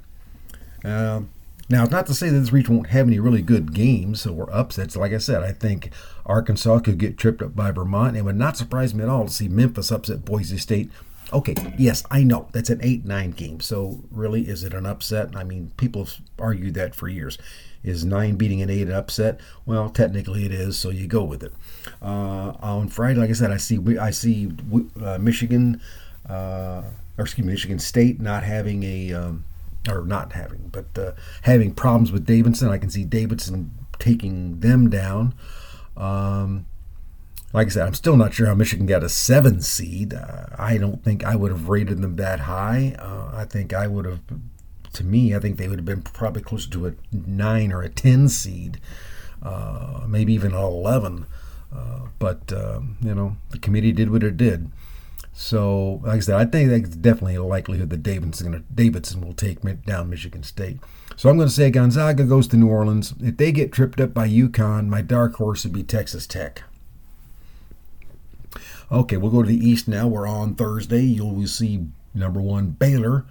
Uh, 0.84 1.22
now, 1.70 1.84
it's 1.84 1.92
not 1.92 2.08
to 2.08 2.14
say 2.14 2.30
that 2.30 2.40
this 2.40 2.52
region 2.52 2.76
won't 2.76 2.90
have 2.90 3.08
any 3.08 3.20
really 3.20 3.42
good 3.42 3.74
games 3.74 4.26
or 4.26 4.54
upsets. 4.54 4.98
Like 4.98 5.14
I 5.14 5.18
said, 5.18 5.44
I 5.44 5.54
think 5.54 5.92
Arkansas 6.26 6.80
could 6.80 6.98
get 6.98 7.18
tripped 7.18 7.42
up 7.42 7.56
by 7.56 7.72
Vermont. 7.72 8.18
It 8.18 8.24
would 8.24 8.36
not 8.36 8.58
surprise 8.58 8.94
me 8.94 9.04
at 9.04 9.10
all 9.10 9.26
to 9.26 9.32
see 9.32 9.48
Memphis 9.48 9.92
upset 9.92 10.26
Boise 10.26 10.58
State. 10.58 10.92
Okay, 11.32 11.56
yes, 11.80 12.04
I 12.12 12.24
know 12.24 12.50
that's 12.52 12.70
an 12.70 12.80
8 12.84 13.06
9 13.06 13.32
game. 13.32 13.60
So, 13.62 14.04
really, 14.12 14.48
is 14.48 14.64
it 14.64 14.74
an 14.74 14.86
upset? 14.86 15.36
I 15.36 15.44
mean, 15.44 15.72
people 15.78 16.06
have 16.06 16.18
argued 16.38 16.74
that 16.76 16.96
for 16.96 17.08
years. 17.08 17.38
Is 17.82 18.06
9 18.06 18.36
beating 18.36 18.62
an 18.62 18.70
8 18.70 18.88
an 18.88 18.94
upset? 18.94 19.40
Well, 19.66 19.90
technically 19.90 20.46
it 20.46 20.52
is, 20.52 20.78
so 20.78 20.90
you 20.90 21.08
go 21.08 21.24
with 21.24 21.44
it. 21.44 21.54
Uh, 22.02 22.54
on 22.62 22.90
Friday, 22.90 23.20
like 23.20 23.30
I 23.30 23.34
said, 23.34 23.52
I 23.52 23.58
see 23.58 23.80
I 23.98 24.12
see 24.12 24.52
uh, 25.02 25.18
Michigan, 25.18 25.82
uh, 26.30 26.84
or 27.18 27.24
excuse 27.24 27.48
me, 27.48 27.54
Michigan 27.54 27.80
State 27.80 28.20
not 28.20 28.44
having 28.44 28.84
a. 28.84 29.14
Um, 29.14 29.46
or 29.90 30.06
not 30.06 30.34
having, 30.34 30.70
but 30.72 30.98
uh, 30.98 31.12
having 31.44 31.74
problems 31.74 32.12
with 32.12 32.26
Davidson. 32.26 32.70
I 32.70 32.78
can 32.78 32.90
see 32.90 33.04
Davidson 33.04 33.72
taking 34.00 34.60
them 34.60 34.90
down. 34.90 35.34
Um, 35.98 36.66
like 37.54 37.68
I 37.68 37.70
said, 37.70 37.88
I'm 37.88 37.94
still 37.94 38.18
not 38.18 38.34
sure 38.34 38.48
how 38.48 38.56
Michigan 38.56 38.86
got 38.86 39.04
a 39.04 39.10
seven 39.10 39.62
seed. 39.62 40.14
Uh, 40.14 40.48
I 40.58 40.78
don't 40.78 41.04
think 41.04 41.24
I 41.24 41.36
would 41.36 41.52
have 41.52 41.70
rated 41.70 42.02
them 42.02 42.16
that 42.16 42.42
high. 42.42 42.96
Uh, 42.98 43.32
I 43.34 43.46
think 43.46 43.74
I 43.74 43.88
would 43.88 44.06
have, 44.06 44.22
to 44.94 45.04
me, 45.04 45.36
I 45.36 45.40
think 45.40 45.58
they 45.58 45.68
would 45.68 45.80
have 45.80 45.86
been 45.86 46.02
probably 46.02 46.42
closer 46.42 46.70
to 46.72 46.88
a 46.88 46.94
nine 47.12 47.72
or 47.72 47.84
a 47.84 47.90
ten 47.90 48.28
seed, 48.28 48.80
uh, 49.44 50.06
maybe 50.08 50.34
even 50.34 50.54
an 50.54 50.64
eleven. 50.64 51.28
Uh, 51.76 52.08
but 52.20 52.52
um, 52.54 52.98
you 53.02 53.14
know, 53.14 53.38
the 53.52 53.60
committee 53.60 53.92
did 53.92 54.10
what 54.10 54.24
it 54.24 54.38
did. 54.38 54.72
So, 55.34 56.00
like 56.04 56.18
I 56.18 56.20
said, 56.20 56.36
I 56.36 56.46
think 56.46 56.70
that's 56.70 56.96
definitely 56.96 57.36
a 57.36 57.44
likelihood 57.44 57.90
that 57.90 58.04
Davidson, 58.04 58.64
Davidson 58.74 59.22
will 59.22 59.34
take 59.34 59.62
down 59.84 60.10
Michigan 60.10 60.44
State. 60.44 60.80
So 61.16 61.30
I'm 61.30 61.38
going 61.38 61.48
to 61.48 61.54
say 61.54 61.72
Gonzaga 61.72 62.24
goes 62.24 62.48
to 62.50 62.58
New 62.58 62.70
Orleans. 62.70 63.16
If 63.20 63.38
they 63.38 63.52
get 63.52 63.72
tripped 63.72 64.00
up 64.00 64.14
by 64.14 64.30
UConn, 64.30 64.88
my 64.88 65.02
dark 65.02 65.36
horse 65.36 65.64
would 65.64 65.74
be 65.74 65.84
Texas 65.84 66.28
Tech. 66.28 66.64
Okay, 68.92 69.18
we'll 69.18 69.32
go 69.32 69.42
to 69.42 69.50
the 69.50 69.68
East 69.68 69.88
now. 69.88 70.08
We're 70.08 70.28
on 70.28 70.54
Thursday. 70.54 71.02
You'll 71.02 71.48
see 71.48 71.88
number 72.14 72.40
one 72.40 72.70
Baylor, 72.70 73.26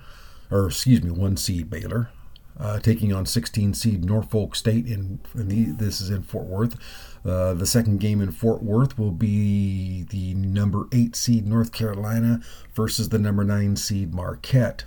or 0.50 0.66
excuse 0.66 1.02
me, 1.02 1.10
one 1.10 1.36
seed 1.36 1.70
Baylor, 1.70 2.10
uh, 2.58 2.80
taking 2.80 3.12
on 3.12 3.26
16 3.26 3.74
seed 3.74 4.04
Norfolk 4.04 4.56
State. 4.56 4.86
In, 4.86 5.20
in 5.36 5.48
the, 5.48 5.64
this 5.66 6.00
is 6.00 6.10
in 6.10 6.22
Fort 6.22 6.46
Worth. 6.46 6.76
Uh, 7.24 7.54
the 7.54 7.66
second 7.66 8.00
game 8.00 8.20
in 8.20 8.32
Fort 8.32 8.62
Worth 8.62 8.98
will 8.98 9.12
be 9.12 10.04
the 10.10 10.34
number 10.34 10.88
eight 10.92 11.14
seed 11.14 11.46
North 11.46 11.72
Carolina 11.72 12.40
versus 12.74 13.10
the 13.10 13.18
number 13.18 13.44
nine 13.44 13.76
seed 13.76 14.12
Marquette. 14.12 14.84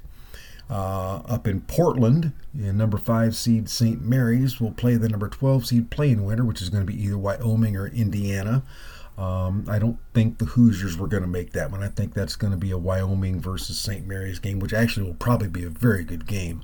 Uh, 0.70 1.18
up 1.27 1.48
in 1.48 1.62
Portland, 1.62 2.34
the 2.54 2.74
number 2.74 2.98
five 2.98 3.36
seed 3.36 3.70
St. 3.70 4.01
Mary's 4.01 4.60
will 4.60 4.72
play 4.72 4.96
the 4.96 5.08
number 5.08 5.30
12 5.30 5.68
seed 5.68 5.92
play-in 5.92 6.25
winner, 6.25 6.44
which 6.44 6.62
is 6.62 6.70
going 6.70 6.86
to 6.86 6.92
be 6.92 7.01
either 7.01 7.18
Wyoming 7.18 7.75
or 7.75 7.88
Indiana. 7.88 8.63
Um, 9.18 9.65
I 9.70 9.80
don't 9.80 10.00
think 10.13 10.39
the 10.39 10.46
Hoosiers 10.46 10.98
were 10.98 11.08
going 11.08 11.24
to 11.24 11.30
make 11.30 11.54
that 11.54 11.72
one. 11.72 11.84
I 11.84 11.88
think 11.88 12.13
that's 12.13 12.36
going 12.36 12.51
to 12.51 12.58
be 12.58 12.72
a 12.72 12.77
Wyoming 12.77 13.39
versus 13.39 13.77
St. 13.77 14.06
Mary's 14.08 14.39
game, 14.39 14.60
which 14.60 14.74
actually 14.74 15.06
will 15.06 15.13
probably 15.13 15.48
be 15.48 15.63
a 15.63 15.70
very 15.70 16.04
good 16.04 16.25
game. 16.25 16.63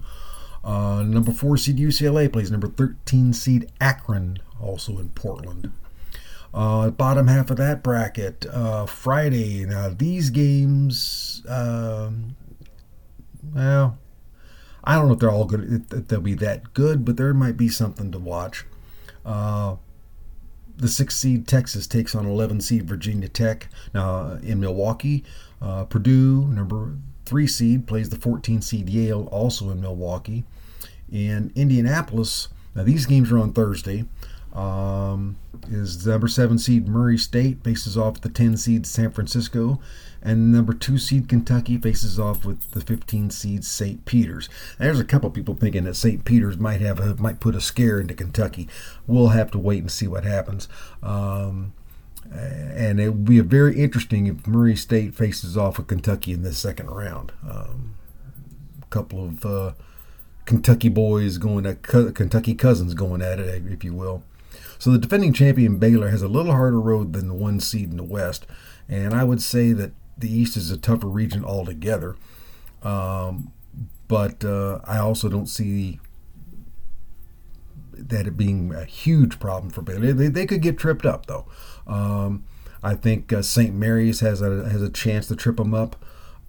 Uh, 0.64 1.04
number 1.04 1.32
four 1.32 1.58
seed 1.58 1.78
UCLA 1.78 2.32
plays 2.32 2.52
number 2.52 2.68
13 2.68 3.34
seed 3.34 3.72
Akron, 3.80 4.40
also 4.60 5.00
in 5.00 5.10
Portland. 5.10 5.72
Uh, 6.54 6.90
bottom 6.90 7.28
half 7.28 7.50
of 7.50 7.58
that 7.58 7.82
bracket, 7.82 8.46
uh, 8.52 8.86
Friday. 8.86 9.66
Now, 9.66 9.90
these 9.90 10.30
games, 10.30 11.42
um, 11.48 12.36
well, 13.54 13.98
I 14.84 14.96
don't 14.96 15.08
know 15.08 15.14
if 15.14 15.20
they're 15.20 15.32
all 15.32 15.46
good, 15.46 15.86
if 15.92 16.08
they'll 16.08 16.20
be 16.20 16.34
that 16.36 16.74
good, 16.74 17.06
but 17.06 17.18
there 17.18 17.34
might 17.34 17.58
be 17.58 17.70
something 17.70 18.12
to 18.12 18.20
watch. 18.20 18.66
Uh, 19.26 19.78
the 20.76 20.88
six 20.88 21.16
seed 21.16 21.48
Texas 21.48 21.88
takes 21.88 22.16
on 22.16 22.26
11 22.26 22.62
seed 22.62 22.88
Virginia 22.88 23.30
Tech. 23.30 23.70
Now, 23.94 24.34
in 24.44 24.60
Milwaukee, 24.60 25.24
uh, 25.62 25.86
Purdue, 25.86 26.48
number 26.48 26.98
three 27.32 27.48
seed, 27.48 27.88
plays 27.88 28.10
the 28.10 28.18
14 28.18 28.62
seed 28.62 28.90
Yale, 28.90 29.30
also 29.32 29.70
in 29.70 29.80
Milwaukee. 29.80 30.44
In 31.10 31.54
Indianapolis, 31.56 32.50
now 32.76 32.84
these 32.84 33.06
games 33.06 33.32
are 33.32 33.40
on 33.40 33.54
Thursday. 33.54 34.04
Um, 34.52 35.38
is 35.70 36.04
the 36.04 36.12
number 36.12 36.28
seven 36.28 36.60
seed 36.60 36.90
Murray 36.90 37.18
State 37.18 37.64
faces 37.64 37.98
off 37.98 38.20
the 38.20 38.28
10 38.28 38.58
seed 38.58 38.86
San 38.86 39.12
Francisco, 39.12 39.80
and 40.22 40.52
number 40.52 40.74
two 40.74 40.98
seed 40.98 41.30
Kentucky 41.30 41.78
faces 41.78 42.20
off 42.20 42.44
with 42.44 42.70
the 42.72 42.82
15 42.82 43.30
seed 43.30 43.64
St. 43.64 44.04
Peter's. 44.04 44.50
there's 44.78 45.00
a 45.00 45.06
couple 45.06 45.30
people 45.30 45.56
thinking 45.56 45.86
that 45.86 45.96
St. 45.96 46.26
Peter's 46.26 46.58
might 46.58 46.82
have 46.82 47.00
a, 47.00 47.16
might 47.16 47.40
put 47.40 47.56
a 47.56 47.62
scare 47.62 48.02
into 48.02 48.14
Kentucky. 48.14 48.68
We'll 49.08 49.30
have 49.30 49.52
to 49.52 49.58
wait 49.58 49.80
and 49.80 49.92
see 49.92 50.08
what 50.08 50.26
happens. 50.26 50.68
Um, 51.02 51.72
and 52.32 53.00
it 53.00 53.10
will 53.10 53.16
be 53.16 53.40
very 53.42 53.78
interesting 53.78 54.28
if 54.28 54.48
Murray 54.48 54.76
State 54.76 55.14
faces 55.14 55.58
off 55.58 55.78
with 55.78 55.88
Kentucky 55.88 56.32
in 56.32 56.44
the 56.44 56.54
second 56.54 56.90
round. 56.90 57.32
Um, 57.48 57.96
a 58.82 58.86
couple 58.88 59.26
of 59.26 59.46
uh, 59.46 59.74
Kentucky 60.46 60.90
boys 60.90 61.38
going 61.38 61.66
at 61.66 61.84
Kentucky 61.84 62.56
cousins 62.56 62.94
going 62.94 63.22
at 63.22 63.40
it, 63.40 63.64
if 63.68 63.84
you 63.84 63.94
will. 63.94 64.24
So 64.80 64.92
the 64.92 64.98
defending 64.98 65.34
champion 65.34 65.78
Baylor 65.78 66.10
has 66.10 66.22
a 66.22 66.28
little 66.28 66.54
harder 66.54 66.80
road 66.80 67.14
than 67.14 67.28
the 67.28 67.34
one 67.34 67.60
seed 67.60 67.92
in 67.92 67.98
the 67.98 68.04
West, 68.04 68.46
and 68.90 69.14
I 69.14 69.24
would 69.24 69.42
say 69.42 69.74
that 69.74 69.92
the 70.18 70.32
East 70.32 70.58
is 70.58 70.72
a 70.72 70.78
tougher 70.78 71.08
region 71.08 71.44
altogether. 71.44 72.16
Um, 72.84 73.52
but 74.08 74.44
uh, 74.44 74.80
I 74.86 74.98
also 74.98 75.30
don't 75.30 75.48
see 75.48 76.00
that 77.94 78.28
it 78.28 78.36
being 78.36 78.74
a 78.74 78.86
huge 78.86 79.40
problem 79.40 79.72
for 79.72 79.82
Baylor. 79.82 80.14
They, 80.14 80.28
they 80.28 80.46
could 80.46 80.62
get 80.62 80.78
tripped 80.78 81.06
up 81.06 81.28
though. 81.28 81.46
Um, 81.92 82.46
I 82.82 82.96
think 82.96 83.32
uh, 83.32 83.42
St. 83.42 83.76
Mary's 83.76 84.22
has 84.22 84.42
a 84.42 84.70
has 84.70 84.82
a 84.82 84.90
chance 84.90 85.28
to 85.28 85.36
trip 85.36 85.58
them 85.58 85.74
up. 85.74 86.04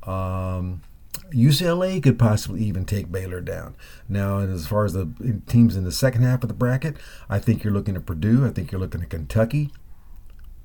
Um, 0.09 0.83
UCLA 1.31 2.03
could 2.03 2.19
possibly 2.19 2.63
even 2.63 2.85
take 2.85 3.11
Baylor 3.11 3.41
down. 3.41 3.75
Now, 4.09 4.39
as 4.39 4.67
far 4.67 4.85
as 4.85 4.93
the 4.93 5.09
teams 5.47 5.77
in 5.77 5.85
the 5.85 5.93
second 5.93 6.23
half 6.23 6.43
of 6.43 6.49
the 6.49 6.55
bracket, 6.55 6.97
I 7.29 7.39
think 7.39 7.65
you're 7.65 7.73
looking 7.73 7.97
at 7.97 8.07
Purdue. 8.07 8.47
I 8.47 8.51
think 8.51 8.71
you're 8.71 8.81
looking 8.81 9.03
at 9.03 9.11
Kentucky. 9.11 9.71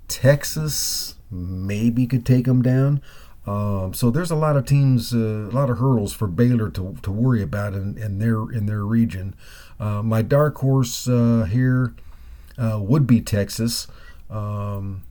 Texas 0.08 1.16
maybe 1.30 2.06
could 2.06 2.26
take 2.26 2.46
them 2.46 2.62
down. 2.62 3.02
Um, 3.46 3.94
so 3.94 4.12
there's 4.12 4.32
a 4.32 4.36
lot 4.36 4.58
of 4.58 4.66
teams, 4.66 5.14
uh, 5.14 5.18
a 5.50 5.56
lot 5.56 5.70
of 5.70 5.78
hurdles 5.78 6.12
for 6.12 6.28
Baylor 6.28 6.70
to, 6.72 6.98
to 7.02 7.12
worry 7.12 7.42
about 7.42 7.74
in, 7.74 7.98
in 7.98 8.20
their 8.20 8.52
in 8.52 8.66
their 8.66 8.84
region. 8.84 9.36
Uh, 9.80 10.04
my 10.04 10.22
dark 10.22 10.58
horse 10.58 11.08
uh, 11.08 11.48
here 11.50 11.94
uh, 12.58 12.80
would 12.82 13.08
be 13.08 13.22
Texas. 13.22 13.88
Um, 14.30 15.04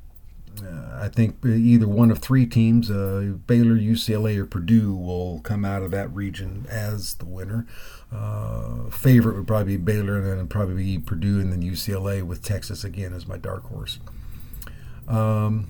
uh, 0.62 1.00
I 1.02 1.08
think 1.08 1.44
either 1.44 1.88
one 1.88 2.10
of 2.10 2.18
three 2.18 2.46
teams, 2.46 2.90
uh, 2.90 3.34
Baylor, 3.46 3.76
UCLA, 3.76 4.38
or 4.38 4.46
Purdue, 4.46 4.94
will 4.94 5.40
come 5.40 5.64
out 5.64 5.82
of 5.82 5.90
that 5.90 6.12
region 6.14 6.66
as 6.70 7.14
the 7.14 7.26
winner. 7.26 7.66
Uh, 8.12 8.88
favorite 8.90 9.36
would 9.36 9.46
probably 9.46 9.76
be 9.76 9.82
Baylor, 9.82 10.18
and 10.18 10.26
then 10.26 10.46
probably 10.48 10.76
be 10.76 10.98
Purdue, 10.98 11.40
and 11.40 11.52
then 11.52 11.62
UCLA 11.62 12.22
with 12.22 12.42
Texas 12.42 12.84
again 12.84 13.12
as 13.12 13.26
my 13.26 13.36
dark 13.36 13.64
horse. 13.64 13.98
Um, 15.08 15.68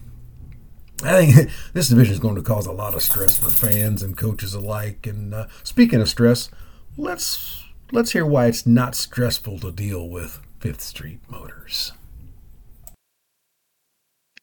I 1.02 1.26
think 1.26 1.50
this 1.72 1.88
division 1.88 2.14
is 2.14 2.20
going 2.20 2.36
to 2.36 2.42
cause 2.42 2.66
a 2.66 2.72
lot 2.72 2.94
of 2.94 3.02
stress 3.02 3.36
for 3.36 3.50
fans 3.50 4.02
and 4.02 4.16
coaches 4.16 4.54
alike. 4.54 5.06
And 5.06 5.34
uh, 5.34 5.46
speaking 5.62 6.00
of 6.00 6.08
stress, 6.08 6.50
let's 6.96 7.64
let's 7.92 8.12
hear 8.12 8.24
why 8.24 8.46
it's 8.46 8.66
not 8.66 8.94
stressful 8.94 9.58
to 9.60 9.72
deal 9.72 10.08
with 10.08 10.40
Fifth 10.60 10.80
Street 10.80 11.20
Motors. 11.28 11.92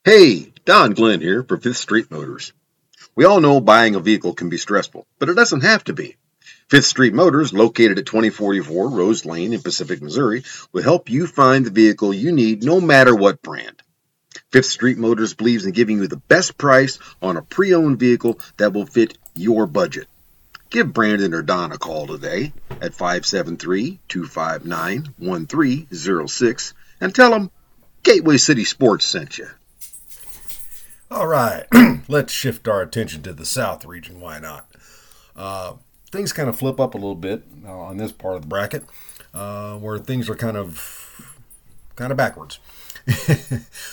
Hey, 0.05 0.51
Don 0.65 0.91
Glenn 0.91 1.21
here 1.21 1.43
for 1.43 1.55
Fifth 1.55 1.77
Street 1.77 2.11
Motors. 2.11 2.51
We 3.15 3.23
all 3.23 3.39
know 3.39 3.61
buying 3.61 3.95
a 3.95 4.01
vehicle 4.01 4.33
can 4.33 4.49
be 4.49 4.57
stressful, 4.57 5.07
but 5.17 5.29
it 5.29 5.35
doesn't 5.35 5.61
have 5.63 5.81
to 5.85 5.93
be. 5.93 6.17
Fifth 6.67 6.87
Street 6.87 7.13
Motors, 7.13 7.53
located 7.53 7.97
at 7.97 8.05
2044 8.05 8.89
Rose 8.89 9.23
Lane 9.23 9.53
in 9.53 9.61
Pacific, 9.61 10.01
Missouri, 10.01 10.43
will 10.73 10.83
help 10.83 11.09
you 11.09 11.25
find 11.25 11.65
the 11.65 11.69
vehicle 11.69 12.13
you 12.13 12.33
need 12.33 12.65
no 12.65 12.81
matter 12.81 13.15
what 13.15 13.41
brand. 13.41 13.81
Fifth 14.51 14.65
Street 14.65 14.97
Motors 14.97 15.35
believes 15.35 15.65
in 15.65 15.71
giving 15.71 15.99
you 15.99 16.07
the 16.07 16.17
best 16.17 16.57
price 16.57 16.99
on 17.21 17.37
a 17.37 17.41
pre 17.41 17.73
owned 17.73 17.97
vehicle 17.97 18.41
that 18.57 18.73
will 18.73 18.85
fit 18.85 19.17
your 19.35 19.67
budget. 19.67 20.09
Give 20.69 20.91
Brandon 20.91 21.33
or 21.33 21.43
Don 21.43 21.71
a 21.71 21.77
call 21.77 22.07
today 22.07 22.51
at 22.81 22.93
573 22.93 24.01
259 24.09 25.13
1306 25.17 26.73
and 26.99 27.15
tell 27.15 27.29
them 27.29 27.51
Gateway 28.03 28.35
City 28.35 28.65
Sports 28.65 29.05
sent 29.05 29.37
you. 29.37 29.47
All 31.13 31.27
right, 31.27 31.67
let's 32.07 32.33
shift 32.33 32.67
our 32.67 32.81
attention 32.81 33.21
to 33.21 33.33
the 33.33 33.45
South 33.45 33.85
region. 33.85 34.19
Why 34.19 34.39
not? 34.39 34.67
Uh, 35.35 35.73
things 36.11 36.33
kind 36.33 36.49
of 36.49 36.57
flip 36.57 36.79
up 36.79 36.95
a 36.95 36.97
little 36.97 37.13
bit 37.13 37.43
uh, 37.63 37.71
on 37.71 37.97
this 37.97 38.11
part 38.11 38.37
of 38.37 38.41
the 38.41 38.47
bracket, 38.47 38.83
uh, 39.31 39.77
where 39.77 39.99
things 39.99 40.27
are 40.27 40.33
kind 40.33 40.57
of 40.57 41.37
kind 41.95 42.09
of 42.09 42.17
backwards. 42.17 42.57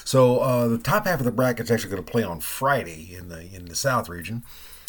so 0.02 0.38
uh, 0.38 0.68
the 0.68 0.78
top 0.78 1.04
half 1.04 1.18
of 1.18 1.26
the 1.26 1.30
bracket 1.30 1.64
is 1.64 1.70
actually 1.70 1.90
going 1.90 2.02
to 2.02 2.10
play 2.10 2.22
on 2.22 2.40
Friday 2.40 3.14
in 3.14 3.28
the 3.28 3.54
in 3.54 3.66
the 3.66 3.76
South 3.76 4.08
region. 4.08 4.42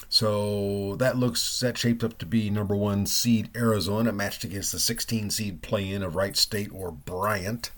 So 0.08 0.96
that 1.00 1.18
looks 1.18 1.60
that 1.60 1.78
shaped 1.78 2.02
up 2.02 2.18
to 2.20 2.26
be 2.26 2.50
number 2.50 2.78
one 2.78 3.08
seed 3.08 3.50
Arizona 3.58 4.14
matched 4.14 4.46
against 4.46 4.72
the 4.72 4.80
16 4.80 5.32
seed 5.32 5.62
play-in 5.62 6.02
of 6.02 6.16
Wright 6.16 6.38
State 6.38 6.70
or 6.74 6.94
Bryant 6.94 7.72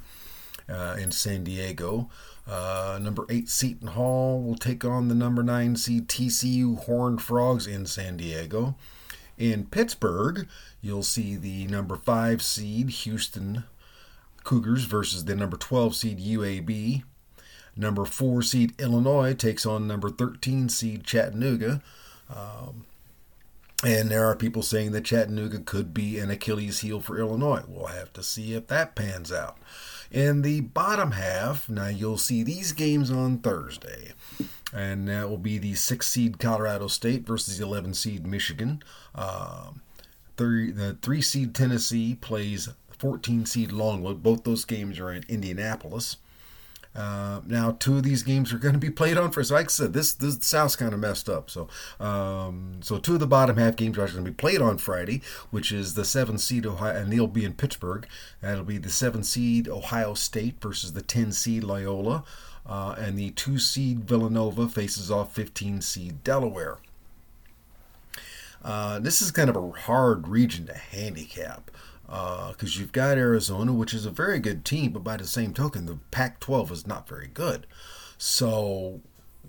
uh, 0.69 0.95
in 0.99 1.11
San 1.11 1.43
Diego. 1.43 2.11
Uh, 2.47 2.99
number 3.01 3.25
eight 3.29 3.47
Seton 3.47 3.89
Hall 3.89 4.41
will 4.41 4.55
take 4.55 4.83
on 4.83 5.07
the 5.07 5.15
number 5.15 5.43
nine 5.43 5.75
seed 5.75 6.07
TCU 6.07 6.77
Horned 6.79 7.21
Frogs 7.21 7.65
in 7.67 7.85
San 7.85 8.17
Diego. 8.17 8.75
In 9.37 9.65
Pittsburgh, 9.65 10.47
you'll 10.81 11.03
see 11.03 11.35
the 11.35 11.65
number 11.67 11.95
five 11.95 12.41
seed 12.41 12.89
Houston 12.89 13.63
Cougars 14.43 14.83
versus 14.83 15.25
the 15.25 15.35
number 15.35 15.57
12 15.57 15.95
seed 15.95 16.19
UAB. 16.19 17.03
Number 17.75 18.05
four 18.05 18.41
seed 18.41 18.73
Illinois 18.79 19.33
takes 19.33 19.65
on 19.65 19.87
number 19.87 20.09
13 20.09 20.69
seed 20.69 21.03
Chattanooga. 21.03 21.81
Um, 22.29 22.85
and 23.83 24.09
there 24.09 24.25
are 24.25 24.35
people 24.35 24.61
saying 24.61 24.91
that 24.91 25.05
Chattanooga 25.05 25.59
could 25.59 25.93
be 25.93 26.19
an 26.19 26.29
Achilles 26.29 26.81
heel 26.81 27.01
for 27.01 27.17
Illinois. 27.17 27.63
We'll 27.67 27.87
have 27.87 28.13
to 28.13 28.23
see 28.23 28.53
if 28.53 28.67
that 28.67 28.95
pans 28.95 29.31
out. 29.31 29.57
In 30.13 30.43
the 30.43 30.61
bottom 30.61 31.11
half, 31.11 31.67
now 31.67 31.87
you'll 31.87 32.19
see 32.19 32.43
these 32.43 32.71
games 32.71 33.09
on 33.09 33.39
Thursday. 33.39 34.13
And 34.71 35.07
that 35.07 35.27
will 35.27 35.39
be 35.39 35.57
the 35.57 35.73
6 35.73 36.07
seed 36.07 36.37
Colorado 36.37 36.87
State 36.87 37.25
versus 37.25 37.57
the 37.57 37.63
11 37.63 37.95
seed 37.95 38.27
Michigan. 38.27 38.83
Um, 39.15 39.81
three, 40.37 40.71
the 40.71 40.97
3 41.01 41.19
seed 41.19 41.55
Tennessee 41.55 42.13
plays 42.13 42.69
14 42.99 43.47
seed 43.47 43.71
Longwood. 43.71 44.21
Both 44.21 44.43
those 44.43 44.65
games 44.65 44.99
are 44.99 45.11
in 45.11 45.23
Indianapolis. 45.27 46.17
Uh, 46.95 47.41
now, 47.47 47.71
two 47.79 47.97
of 47.97 48.03
these 48.03 48.21
games 48.21 48.53
are 48.53 48.59
going 48.59 48.73
to 48.73 48.79
be 48.79 48.89
played 48.89 49.17
on 49.17 49.31
first. 49.31 49.49
Like 49.49 49.65
I 49.65 49.69
said, 49.69 49.93
this 49.93 50.13
this 50.13 50.37
South's 50.41 50.75
kind 50.75 50.93
of 50.93 50.99
messed 50.99 51.27
up. 51.27 51.49
So, 51.49 51.67
um, 51.99 52.79
so 52.81 52.99
two 52.99 53.15
of 53.15 53.19
the 53.19 53.27
bottom 53.27 53.57
half 53.57 53.75
games 53.75 53.97
are 53.97 54.05
going 54.05 54.23
to 54.23 54.31
be 54.31 54.31
played 54.31 54.61
on 54.61 54.77
Friday, 54.77 55.21
which 55.49 55.71
is 55.71 55.95
the 55.95 56.05
seven 56.05 56.37
seed 56.37 56.65
Ohio, 56.65 56.95
and 56.95 57.11
they'll 57.11 57.27
be 57.27 57.45
in 57.45 57.53
Pittsburgh. 57.53 58.07
That'll 58.41 58.63
be 58.63 58.77
the 58.77 58.89
seven 58.89 59.23
seed 59.23 59.67
Ohio 59.67 60.13
State 60.13 60.61
versus 60.61 60.93
the 60.93 61.01
ten 61.01 61.31
seed 61.31 61.63
Loyola. 61.63 62.23
Uh, 62.65 62.95
and 62.97 63.17
the 63.17 63.31
two 63.31 63.59
seed 63.59 64.05
Villanova 64.05 64.69
faces 64.69 65.11
off 65.11 65.35
15 65.35 65.81
seed 65.81 66.23
Delaware. 66.23 66.77
Uh, 68.63 68.99
this 68.99 69.21
is 69.21 69.31
kind 69.31 69.49
of 69.49 69.57
a 69.57 69.71
hard 69.71 70.29
region 70.29 70.65
to 70.67 70.73
handicap 70.73 71.69
because 72.05 72.77
uh, 72.77 72.79
you've 72.79 72.91
got 72.91 73.17
Arizona, 73.17 73.73
which 73.73 73.93
is 73.93 74.05
a 74.05 74.11
very 74.11 74.39
good 74.39 74.65
team, 74.65 74.91
but 74.91 75.03
by 75.03 75.17
the 75.17 75.25
same 75.25 75.53
token, 75.53 75.85
the 75.85 75.99
Pac 76.11 76.39
12 76.39 76.71
is 76.71 76.87
not 76.87 77.07
very 77.07 77.27
good. 77.27 77.65
So 78.17 79.01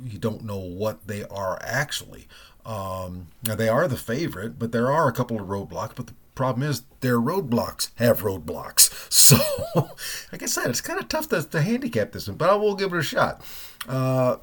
you 0.03 0.19
don't 0.19 0.45
know 0.45 0.59
what 0.59 1.07
they 1.07 1.25
are 1.25 1.59
actually. 1.63 2.29
Um, 2.65 3.29
now, 3.47 3.55
they 3.55 3.69
are 3.69 3.87
the 3.87 3.97
favorite, 3.97 4.59
but 4.59 4.73
there 4.73 4.91
are 4.91 5.09
a 5.09 5.13
couple 5.13 5.41
of 5.41 5.49
roadblocks. 5.49 5.95
But 5.95 6.07
the 6.07 6.15
problem 6.35 6.69
is, 6.69 6.83
their 7.01 7.21
roadblocks 7.21 7.91
have 7.97 8.23
roadblocks. 8.23 8.93
So, 9.25 9.39
like 10.33 10.43
I 10.43 10.47
said, 10.47 10.67
it's 10.67 10.83
kind 10.83 11.01
of 11.01 11.09
tough 11.09 11.31
to, 11.31 11.43
to 11.43 11.63
handicap 11.63 12.13
this 12.13 12.29
one, 12.29 12.37
but 12.37 12.51
I 12.51 12.57
will 12.57 12.75
give 12.75 12.93
it 12.93 12.99
a 12.99 13.03
shot. 13.03 13.43
Uh, 13.89 14.37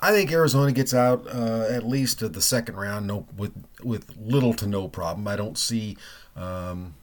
I 0.00 0.12
think 0.12 0.30
Arizona 0.30 0.70
gets 0.70 0.94
out 0.94 1.26
uh, 1.26 1.66
at 1.68 1.84
least 1.84 2.20
to 2.20 2.28
the 2.28 2.40
second 2.40 2.76
round, 2.76 3.08
no, 3.08 3.26
with 3.36 3.52
with 3.82 4.16
little 4.16 4.54
to 4.54 4.66
no 4.68 4.86
problem. 4.86 5.26
I 5.26 5.34
don't 5.34 5.58
see 5.58 5.96
um, 6.36 6.94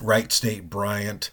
Wright 0.00 0.30
State, 0.32 0.68
Bryant, 0.68 1.30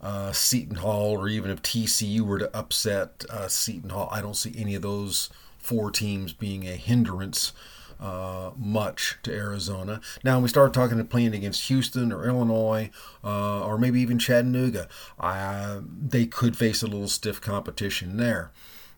uh, 0.00 0.32
Seton 0.32 0.76
Hall, 0.76 1.18
or 1.18 1.28
even 1.28 1.50
if 1.50 1.62
TCU 1.62 2.20
were 2.20 2.38
to 2.38 2.56
upset 2.56 3.24
uh, 3.30 3.48
Seton 3.48 3.90
Hall, 3.90 4.08
I 4.10 4.20
don't 4.20 4.36
see 4.36 4.54
any 4.56 4.74
of 4.74 4.82
those 4.82 5.30
four 5.58 5.90
teams 5.90 6.32
being 6.32 6.66
a 6.66 6.76
hindrance 6.76 7.52
uh, 8.00 8.50
much 8.56 9.18
to 9.22 9.32
Arizona. 9.32 10.00
Now, 10.24 10.40
we 10.40 10.48
start 10.48 10.72
talking 10.72 10.96
to 10.96 11.04
playing 11.04 11.34
against 11.34 11.68
Houston 11.68 12.12
or 12.12 12.26
Illinois 12.26 12.90
uh, 13.22 13.62
or 13.62 13.76
maybe 13.76 14.00
even 14.00 14.18
Chattanooga, 14.18 14.88
they 16.08 16.24
could 16.24 16.56
face 16.56 16.82
a 16.82 16.86
little 16.86 17.08
stiff 17.08 17.40
competition 17.40 18.16
there. 18.16 18.50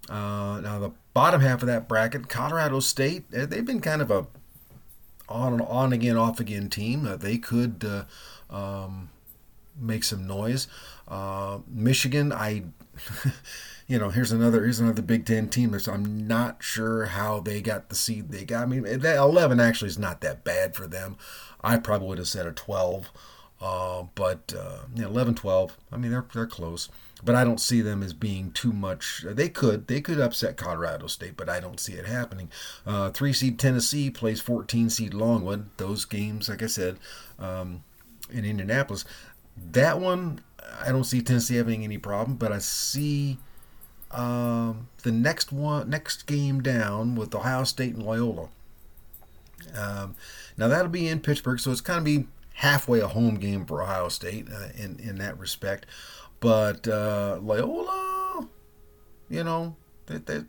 Uh, 0.08 0.60
now, 0.62 0.78
the 0.78 0.92
bottom 1.14 1.40
half 1.40 1.62
of 1.62 1.66
that 1.68 1.88
bracket, 1.88 2.28
Colorado 2.28 2.80
State, 2.80 3.24
eh, 3.32 3.46
they've 3.46 3.64
been 3.64 3.80
kind 3.80 4.02
of 4.02 4.10
a 4.10 4.26
on 5.28 5.54
and 5.54 5.62
on 5.62 5.92
again, 5.92 6.16
off 6.16 6.40
again 6.40 6.68
team. 6.68 7.06
Uh, 7.06 7.16
they 7.16 7.38
could 7.38 7.84
uh, 7.86 8.04
um, 8.52 9.10
make 9.78 10.04
some 10.04 10.26
noise. 10.26 10.68
Uh, 11.08 11.58
Michigan, 11.68 12.32
I, 12.32 12.64
you 13.86 13.98
know, 13.98 14.10
here's 14.10 14.32
another 14.32 14.62
here's 14.62 14.80
another 14.80 15.02
Big 15.02 15.26
Ten 15.26 15.48
team. 15.48 15.74
I'm 15.88 16.26
not 16.26 16.62
sure 16.62 17.06
how 17.06 17.40
they 17.40 17.60
got 17.60 17.88
the 17.88 17.94
seed 17.94 18.30
they 18.30 18.44
got. 18.44 18.62
I 18.62 18.66
mean, 18.66 18.82
that 19.00 19.16
11 19.16 19.58
actually 19.58 19.88
is 19.88 19.98
not 19.98 20.20
that 20.20 20.44
bad 20.44 20.74
for 20.74 20.86
them. 20.86 21.16
I 21.64 21.78
probably 21.78 22.08
would 22.08 22.18
have 22.18 22.28
said 22.28 22.46
a 22.46 22.52
12, 22.52 23.10
uh, 23.60 24.04
but 24.14 24.54
uh, 24.56 24.80
yeah, 24.94 25.06
11, 25.06 25.34
12. 25.34 25.76
I 25.90 25.96
mean, 25.96 26.10
they're 26.10 26.26
they're 26.32 26.46
close 26.46 26.88
but 27.24 27.34
I 27.34 27.44
don't 27.44 27.60
see 27.60 27.80
them 27.80 28.02
as 28.02 28.12
being 28.12 28.50
too 28.50 28.72
much. 28.72 29.24
They 29.26 29.48
could 29.48 29.86
they 29.86 30.00
could 30.00 30.20
upset 30.20 30.56
Colorado 30.56 31.06
State, 31.06 31.36
but 31.36 31.48
I 31.48 31.60
don't 31.60 31.78
see 31.78 31.92
it 31.94 32.06
happening. 32.06 32.50
Uh, 32.86 33.10
three 33.10 33.32
seed 33.32 33.58
Tennessee 33.58 34.10
plays 34.10 34.40
14 34.40 34.90
seed 34.90 35.14
Longwood. 35.14 35.70
Those 35.76 36.04
games, 36.04 36.48
like 36.48 36.62
I 36.62 36.66
said, 36.66 36.98
um, 37.38 37.84
in 38.32 38.44
Indianapolis, 38.44 39.04
that 39.56 40.00
one 40.00 40.40
I 40.80 40.90
don't 40.90 41.04
see 41.04 41.22
Tennessee 41.22 41.56
having 41.56 41.84
any 41.84 41.98
problem, 41.98 42.36
but 42.36 42.52
I 42.52 42.58
see. 42.58 43.38
Um, 44.10 44.88
the 45.04 45.12
next 45.12 45.52
one, 45.52 45.88
next 45.88 46.26
game 46.26 46.62
down 46.62 47.14
with 47.14 47.34
Ohio 47.34 47.64
State 47.64 47.94
and 47.94 48.02
Loyola. 48.02 48.50
Um, 49.74 50.16
now 50.56 50.68
that'll 50.68 50.90
be 50.90 51.08
in 51.08 51.20
Pittsburgh, 51.20 51.58
so 51.58 51.70
it's 51.70 51.80
kind 51.80 51.98
of 51.98 52.04
be 52.04 52.26
halfway 52.54 53.00
a 53.00 53.08
home 53.08 53.36
game 53.36 53.64
for 53.64 53.82
Ohio 53.82 54.08
State 54.08 54.48
uh, 54.52 54.68
in 54.76 54.98
in 55.00 55.16
that 55.18 55.38
respect. 55.38 55.86
But 56.40 56.86
uh, 56.88 57.38
Loyola, 57.40 58.48
you 59.30 59.44
know, 59.44 59.76
they, 60.06 60.18
they, 60.18 60.44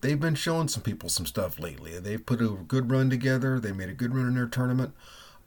they've 0.00 0.20
been 0.20 0.34
showing 0.34 0.68
some 0.68 0.82
people 0.82 1.08
some 1.08 1.26
stuff 1.26 1.58
lately. 1.58 1.98
They've 1.98 2.24
put 2.24 2.40
a 2.40 2.48
good 2.48 2.90
run 2.90 3.10
together. 3.10 3.58
They 3.58 3.72
made 3.72 3.88
a 3.88 3.94
good 3.94 4.14
run 4.14 4.28
in 4.28 4.34
their 4.34 4.46
tournament. 4.46 4.94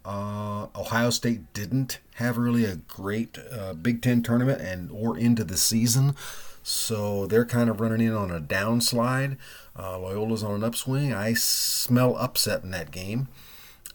Uh, 0.06 0.68
Ohio 0.76 1.10
State 1.10 1.52
didn't 1.54 2.00
have 2.16 2.38
really 2.38 2.66
a 2.66 2.76
great 2.76 3.38
uh, 3.52 3.74
Big 3.74 4.02
Ten 4.02 4.22
tournament 4.22 4.62
and 4.62 4.91
or 4.91 5.18
into 5.18 5.44
the 5.44 5.58
season, 5.58 6.15
so 6.62 7.26
they're 7.26 7.46
kind 7.46 7.70
of 7.70 7.82
running 7.82 8.08
in 8.08 8.13
on 8.13 8.32
a 8.32 8.39
downslide. 8.39 9.38
Uh, 9.78 9.98
Loyola's 9.98 10.44
on 10.44 10.56
an 10.56 10.63
upswing. 10.63 11.13
I 11.13 11.34
smell 11.34 12.15
upset 12.18 12.63
in 12.63 12.72
that 12.72 12.91
game. 12.91 13.28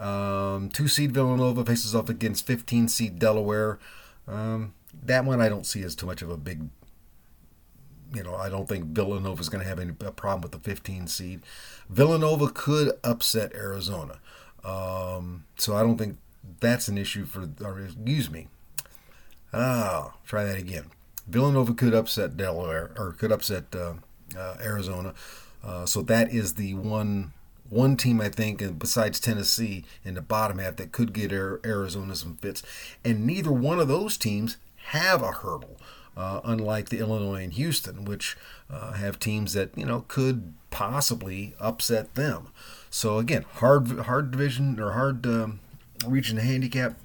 Um, 0.01 0.71
two 0.71 0.89
seed 0.89 1.13
Villanova 1.13 1.65
faces 1.65 1.95
off 1.95 2.09
against 2.09 2.47
15 2.47 2.89
seed 2.89 3.19
Delaware. 3.19 3.79
Um, 4.27 4.75
that 5.03 5.25
one 5.25 5.41
I 5.41 5.49
don't 5.49 5.67
see 5.67 5.83
as 5.83 5.95
too 5.95 6.07
much 6.07 6.23
of 6.23 6.31
a 6.31 6.37
big. 6.37 6.69
You 8.13 8.25
know, 8.25 8.35
I 8.35 8.49
don't 8.49 8.69
think 8.69 8.87
Villanova 8.87 9.41
is 9.41 9.49
going 9.49 9.63
to 9.63 9.69
have 9.69 9.79
any 9.79 9.93
problem 9.93 10.41
with 10.41 10.51
the 10.51 10.59
15 10.59 11.07
seed. 11.07 11.43
Villanova 11.89 12.49
could 12.49 12.93
upset 13.05 13.55
Arizona, 13.55 14.19
um, 14.65 15.45
so 15.57 15.77
I 15.77 15.83
don't 15.83 15.97
think 15.97 16.17
that's 16.61 16.89
an 16.89 16.99
issue 16.99 17.25
for. 17.25 17.49
Or 17.65 17.81
excuse 17.81 18.31
me. 18.31 18.49
Ah, 19.53 20.15
try 20.25 20.45
that 20.45 20.59
again. 20.59 20.87
Villanova 21.27 21.75
could 21.75 21.95
upset 21.95 22.37
Delaware 22.37 22.93
or 22.97 23.13
could 23.13 23.33
upset 23.33 23.65
uh, 23.75 23.95
uh, 24.37 24.57
Arizona, 24.61 25.15
uh, 25.63 25.87
so 25.87 26.03
that 26.03 26.33
is 26.33 26.55
the 26.55 26.75
one 26.75 27.33
one 27.69 27.97
team 27.97 28.21
I 28.21 28.29
think, 28.29 28.79
besides 28.79 29.21
Tennessee 29.21 29.85
in 30.05 30.15
the 30.15 30.21
bottom 30.21 30.59
half, 30.59 30.77
that 30.77 30.91
could 30.91 31.13
get 31.13 31.33
Arizona 31.33 32.17
some 32.17 32.37
fits, 32.37 32.63
and 33.05 33.25
neither 33.25 33.53
one 33.53 33.79
of 33.79 33.89
those 33.89 34.17
teams 34.17 34.57
have 34.89 35.23
a 35.23 35.31
hurdle, 35.31 35.77
uh, 36.17 36.41
unlike 36.43 36.89
the 36.89 36.99
Illinois 36.99 37.45
and 37.45 37.53
Houston, 37.53 38.05
which 38.05 38.37
uh, 38.69 38.93
have 38.93 39.21
teams 39.21 39.53
that 39.55 39.77
you 39.77 39.87
know 39.87 40.05
could 40.09 40.55
possibly 40.81 41.55
upset 41.61 42.15
them. 42.15 42.49
So 42.89 43.19
again, 43.19 43.45
hard 43.57 44.01
hard 44.01 44.31
division 44.31 44.81
or 44.81 44.93
hard 44.93 45.27
um, 45.27 45.61
region 46.07 46.39
handicap, 46.39 46.99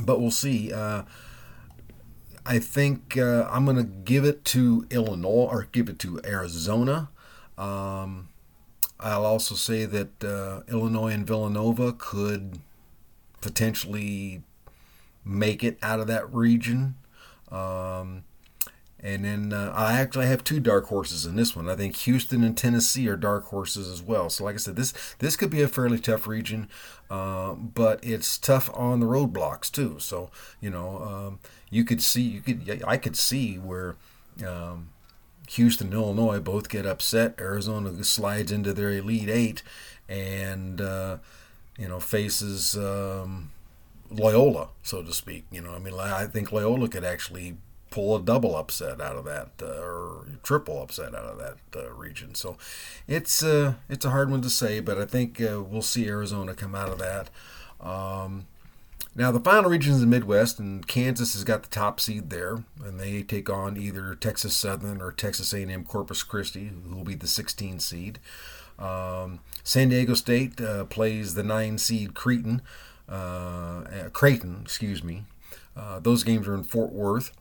but 0.00 0.20
we'll 0.20 0.30
see. 0.30 0.72
Uh, 0.72 1.02
I 2.46 2.60
think 2.60 3.16
uh, 3.16 3.48
I'm 3.50 3.64
going 3.64 3.78
to 3.78 3.82
give 3.82 4.24
it 4.24 4.44
to 4.44 4.86
Illinois 4.90 5.48
or 5.50 5.66
give 5.72 5.88
it 5.88 5.98
to 5.98 6.20
Arizona. 6.24 7.08
Um, 7.58 8.28
I'll 9.00 9.26
also 9.26 9.56
say 9.56 9.84
that 9.84 10.22
uh, 10.22 10.60
Illinois 10.68 11.14
and 11.14 11.26
Villanova 11.26 11.92
could 11.92 12.60
potentially 13.40 14.42
make 15.24 15.64
it 15.64 15.78
out 15.82 15.98
of 15.98 16.06
that 16.06 16.32
region. 16.32 16.94
Um, 17.50 18.22
and 19.06 19.24
then 19.24 19.52
uh, 19.52 19.72
I 19.72 20.00
actually 20.00 20.26
have 20.26 20.42
two 20.42 20.58
dark 20.58 20.86
horses 20.86 21.26
in 21.26 21.36
this 21.36 21.54
one. 21.54 21.70
I 21.70 21.76
think 21.76 21.94
Houston 21.98 22.42
and 22.42 22.58
Tennessee 22.58 23.08
are 23.08 23.16
dark 23.16 23.44
horses 23.44 23.88
as 23.88 24.02
well. 24.02 24.28
So, 24.28 24.42
like 24.42 24.56
I 24.56 24.58
said, 24.58 24.74
this 24.74 24.92
this 25.20 25.36
could 25.36 25.48
be 25.48 25.62
a 25.62 25.68
fairly 25.68 26.00
tough 26.00 26.26
region, 26.26 26.68
uh, 27.08 27.52
but 27.52 28.00
it's 28.02 28.36
tough 28.36 28.68
on 28.74 28.98
the 28.98 29.06
roadblocks 29.06 29.70
too. 29.70 30.00
So, 30.00 30.32
you 30.60 30.70
know, 30.70 30.98
um, 30.98 31.38
you 31.70 31.84
could 31.84 32.02
see, 32.02 32.22
you 32.22 32.40
could, 32.40 32.82
I 32.84 32.96
could 32.96 33.16
see 33.16 33.58
where 33.58 33.94
um, 34.44 34.88
Houston 35.50 35.86
and 35.86 35.94
Illinois 35.94 36.40
both 36.40 36.68
get 36.68 36.84
upset. 36.84 37.36
Arizona 37.38 38.02
slides 38.02 38.50
into 38.50 38.72
their 38.72 38.90
Elite 38.90 39.28
Eight, 39.28 39.62
and 40.08 40.80
uh, 40.80 41.18
you 41.78 41.86
know 41.86 42.00
faces. 42.00 42.76
Um, 42.76 43.52
Loyola, 44.08 44.68
so 44.84 45.02
to 45.02 45.12
speak. 45.12 45.46
You 45.50 45.60
know, 45.60 45.72
I 45.72 45.80
mean, 45.80 45.94
I 45.98 46.26
think 46.26 46.52
Loyola 46.52 46.88
could 46.88 47.02
actually 47.04 47.56
pull 47.90 48.16
a 48.16 48.22
double 48.22 48.56
upset 48.56 49.00
out 49.00 49.16
of 49.16 49.24
that 49.24 49.50
uh, 49.62 49.82
or 49.82 50.26
triple 50.42 50.82
upset 50.82 51.14
out 51.14 51.24
of 51.24 51.38
that 51.38 51.56
uh, 51.74 51.90
region. 51.92 52.34
So 52.34 52.56
it's 53.06 53.42
uh, 53.42 53.74
it's 53.88 54.04
a 54.04 54.10
hard 54.10 54.30
one 54.30 54.42
to 54.42 54.50
say, 54.50 54.80
but 54.80 54.98
I 54.98 55.04
think 55.04 55.40
uh, 55.40 55.62
we'll 55.62 55.82
see 55.82 56.06
Arizona 56.06 56.54
come 56.54 56.74
out 56.74 56.90
of 56.90 56.98
that. 56.98 57.30
Um, 57.80 58.46
now 59.14 59.30
the 59.30 59.40
final 59.40 59.70
region 59.70 59.94
is 59.94 60.00
the 60.00 60.06
Midwest, 60.06 60.58
and 60.58 60.86
Kansas 60.86 61.32
has 61.34 61.44
got 61.44 61.62
the 61.62 61.68
top 61.68 62.00
seed 62.00 62.30
there, 62.30 62.64
and 62.84 63.00
they 63.00 63.22
take 63.22 63.48
on 63.48 63.76
either 63.76 64.14
Texas 64.14 64.54
Southern 64.54 65.00
or 65.00 65.10
Texas 65.10 65.54
A&M 65.54 65.84
Corpus 65.84 66.22
Christi, 66.22 66.70
who 66.88 66.96
will 66.96 67.04
be 67.04 67.14
the 67.14 67.26
16 67.26 67.80
seed. 67.80 68.18
Um, 68.78 69.40
San 69.64 69.88
Diego 69.88 70.12
State 70.12 70.60
uh, 70.60 70.84
plays 70.84 71.34
the 71.34 71.42
nine 71.42 71.78
seed 71.78 72.14
Creighton 72.14 72.60
uh, 73.08 73.82
Creighton, 74.12 74.60
excuse 74.62 75.02
me. 75.02 75.24
Those 76.00 76.24
games 76.24 76.46
are 76.48 76.54
in 76.54 76.64
Fort 76.64 76.92
Worth. 76.92 77.32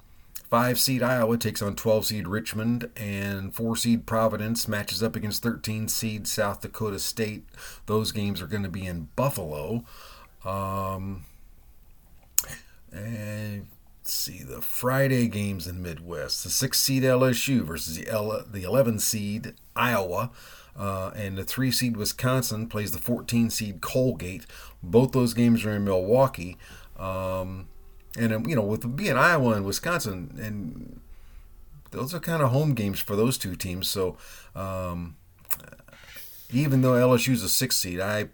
Five 0.49 0.79
seed 0.79 1.01
Iowa 1.01 1.37
takes 1.37 1.61
on 1.61 1.75
12 1.75 2.05
seed 2.05 2.27
Richmond, 2.27 2.89
and 2.95 3.53
four 3.53 3.75
seed 3.75 4.05
Providence 4.05 4.67
matches 4.67 5.01
up 5.01 5.15
against 5.15 5.41
13 5.43 5.87
seed 5.87 6.27
South 6.27 6.61
Dakota 6.61 6.99
State. 6.99 7.45
Those 7.87 8.11
games 8.11 8.41
are 8.41 8.47
going 8.47 8.63
to 8.63 8.69
be 8.69 8.85
in 8.85 9.09
Buffalo. 9.15 9.83
Um, 10.43 11.25
and 12.91 13.67
see 14.03 14.43
the 14.43 14.61
Friday 14.61 15.27
games 15.27 15.67
in 15.67 15.81
Midwest. 15.81 16.43
The 16.43 16.49
six 16.49 16.79
seed 16.79 17.03
LSU 17.03 17.63
versus 17.63 17.97
the 17.97 18.07
L- 18.07 18.45
the 18.49 18.63
11 18.63 18.99
seed 18.99 19.55
Iowa. 19.75 20.31
Uh, 20.77 21.11
and 21.15 21.37
the 21.37 21.43
three 21.43 21.71
seed 21.71 21.95
Wisconsin 21.95 22.67
plays 22.67 22.91
the 22.91 22.97
14 22.97 23.49
seed 23.49 23.81
Colgate. 23.81 24.45
Both 24.83 25.13
those 25.13 25.33
games 25.33 25.65
are 25.65 25.71
in 25.71 25.85
Milwaukee. 25.85 26.57
Um, 26.99 27.67
and 28.17 28.33
um, 28.33 28.47
you 28.47 28.55
know, 28.55 28.63
with 28.63 28.95
being 28.95 29.17
Iowa 29.17 29.51
and 29.51 29.65
Wisconsin, 29.65 30.37
and 30.41 30.99
those 31.91 32.13
are 32.13 32.19
kind 32.19 32.41
of 32.41 32.51
home 32.51 32.73
games 32.73 32.99
for 32.99 33.15
those 33.15 33.37
two 33.37 33.55
teams. 33.55 33.87
So 33.89 34.17
um, 34.55 35.15
even 36.51 36.81
though 36.81 36.93
LSU's 36.93 37.43
a 37.43 37.49
six 37.49 37.77
seed, 37.77 37.99
I 37.99 38.29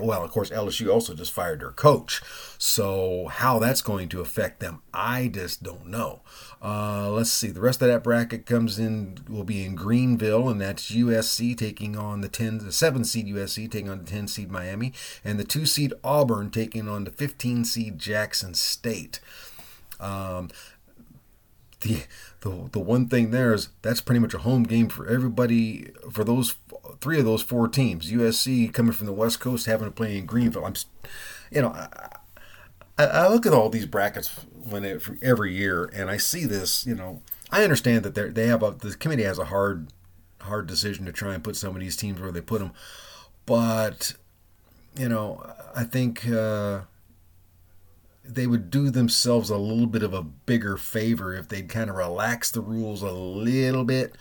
well, 0.00 0.24
of 0.24 0.30
course, 0.30 0.50
LSU 0.50 0.92
also 0.92 1.14
just 1.14 1.32
fired 1.32 1.60
their 1.60 1.70
coach. 1.70 2.22
So 2.58 3.28
how 3.30 3.58
that's 3.58 3.82
going 3.82 4.08
to 4.10 4.20
affect 4.20 4.60
them, 4.60 4.82
I 4.92 5.28
just 5.28 5.62
don't 5.62 5.86
know. 5.86 6.22
Uh, 6.62 7.10
let's 7.10 7.30
see. 7.30 7.48
The 7.48 7.60
rest 7.60 7.82
of 7.82 7.88
that 7.88 8.02
bracket 8.02 8.46
comes 8.46 8.78
in 8.78 9.18
will 9.28 9.44
be 9.44 9.64
in 9.64 9.74
Greenville, 9.74 10.48
and 10.48 10.60
that's 10.60 10.90
USC 10.90 11.56
taking 11.56 11.96
on 11.96 12.22
the 12.22 12.28
ten, 12.28 12.58
the 12.58 12.72
seven 12.72 13.04
seed 13.04 13.26
USC 13.26 13.70
taking 13.70 13.90
on 13.90 14.04
the 14.04 14.10
ten 14.10 14.26
seed 14.26 14.50
Miami, 14.50 14.94
and 15.22 15.38
the 15.38 15.44
two 15.44 15.66
seed 15.66 15.92
Auburn 16.02 16.50
taking 16.50 16.88
on 16.88 17.04
the 17.04 17.10
fifteen 17.10 17.64
seed 17.64 17.98
Jackson 17.98 18.54
State. 18.54 19.20
Um, 20.00 20.50
the 21.84 22.02
the 22.40 22.68
the 22.72 22.80
one 22.80 23.08
thing 23.08 23.30
there 23.30 23.52
is 23.52 23.68
that's 23.82 24.00
pretty 24.00 24.18
much 24.18 24.34
a 24.34 24.38
home 24.38 24.64
game 24.64 24.88
for 24.88 25.06
everybody 25.06 25.90
for 26.10 26.24
those 26.24 26.56
three 27.00 27.18
of 27.18 27.24
those 27.24 27.42
four 27.42 27.68
teams. 27.68 28.10
USC 28.10 28.72
coming 28.72 28.92
from 28.92 29.06
the 29.06 29.12
West 29.12 29.38
Coast 29.38 29.66
having 29.66 29.86
to 29.86 29.92
play 29.92 30.16
in 30.16 30.26
Greenville. 30.26 30.64
I'm, 30.64 30.74
you 31.50 31.62
know, 31.62 31.70
I, 32.98 33.04
I 33.04 33.28
look 33.28 33.46
at 33.46 33.52
all 33.52 33.68
these 33.68 33.86
brackets 33.86 34.34
when 34.68 34.84
it, 34.84 35.02
every 35.22 35.54
year, 35.54 35.90
and 35.92 36.10
I 36.10 36.16
see 36.16 36.46
this. 36.46 36.86
You 36.86 36.94
know, 36.94 37.22
I 37.50 37.62
understand 37.62 38.02
that 38.04 38.14
they 38.14 38.30
they 38.30 38.46
have 38.46 38.62
a 38.62 38.70
the 38.70 38.96
committee 38.96 39.24
has 39.24 39.38
a 39.38 39.46
hard 39.46 39.88
hard 40.40 40.66
decision 40.66 41.04
to 41.04 41.12
try 41.12 41.34
and 41.34 41.44
put 41.44 41.56
some 41.56 41.74
of 41.74 41.80
these 41.80 41.96
teams 41.96 42.20
where 42.20 42.32
they 42.32 42.40
put 42.40 42.60
them, 42.60 42.72
but 43.46 44.14
you 44.96 45.08
know, 45.08 45.44
I 45.76 45.84
think. 45.84 46.26
Uh, 46.28 46.80
they 48.24 48.46
would 48.46 48.70
do 48.70 48.90
themselves 48.90 49.50
a 49.50 49.56
little 49.56 49.86
bit 49.86 50.02
of 50.02 50.14
a 50.14 50.22
bigger 50.22 50.76
favor 50.76 51.34
if 51.34 51.48
they'd 51.48 51.68
kind 51.68 51.90
of 51.90 51.96
relax 51.96 52.50
the 52.50 52.60
rules 52.60 53.02
a 53.02 53.12
little 53.12 53.84
bit 53.84 54.14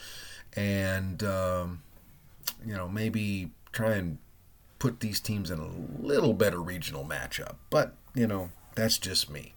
and 0.55 1.23
um, 1.23 1.81
you 2.65 2.73
know 2.73 2.87
maybe 2.87 3.51
try 3.71 3.93
and 3.93 4.17
put 4.79 4.99
these 4.99 5.19
teams 5.19 5.49
in 5.49 5.59
a 5.59 6.05
little 6.05 6.33
better 6.33 6.61
regional 6.61 7.05
matchup 7.05 7.55
but 7.69 7.95
you 8.13 8.27
know 8.27 8.49
that's 8.75 8.97
just 8.97 9.29
me 9.29 9.53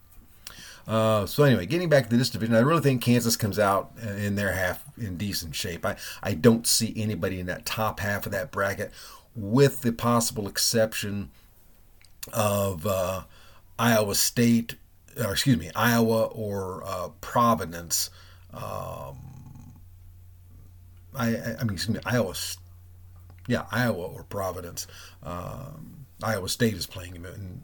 uh, 0.87 1.25
so 1.25 1.43
anyway, 1.43 1.65
getting 1.65 1.89
back 1.89 2.09
to 2.09 2.15
this 2.15 2.29
division, 2.29 2.55
I 2.55 2.59
really 2.59 2.81
think 2.81 3.01
Kansas 3.01 3.35
comes 3.35 3.59
out 3.59 3.91
in 4.01 4.35
their 4.35 4.53
half 4.53 4.85
in 4.97 5.17
decent 5.17 5.53
shape. 5.53 5.85
I, 5.85 5.97
I 6.23 6.33
don't 6.33 6.65
see 6.65 6.93
anybody 6.95 7.41
in 7.41 7.45
that 7.47 7.65
top 7.65 7.99
half 7.99 8.25
of 8.25 8.31
that 8.31 8.51
bracket, 8.51 8.93
with 9.35 9.81
the 9.81 9.91
possible 9.91 10.47
exception 10.47 11.29
of 12.31 12.87
uh, 12.87 13.23
Iowa 13.79 14.15
State, 14.15 14.75
or 15.17 15.31
excuse 15.31 15.57
me, 15.57 15.71
Iowa 15.75 16.25
or 16.25 16.83
uh, 16.85 17.09
Providence. 17.21 18.09
Um, 18.53 19.17
I, 21.15 21.35
I 21.59 21.63
mean, 21.63 21.73
excuse 21.73 21.89
me, 21.89 21.99
Iowa. 22.05 22.33
Yeah, 23.47 23.65
Iowa 23.71 24.03
or 24.03 24.23
Providence. 24.23 24.87
Um, 25.23 26.05
Iowa 26.21 26.49
State 26.49 26.73
is 26.73 26.85
playing 26.85 27.15
in, 27.15 27.25
in, 27.25 27.61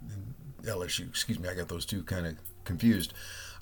LSU. 0.63 1.09
Excuse 1.09 1.39
me, 1.39 1.49
I 1.49 1.55
got 1.55 1.67
those 1.67 1.85
two 1.85 2.03
kind 2.03 2.25
of 2.25 2.35
confused. 2.63 3.13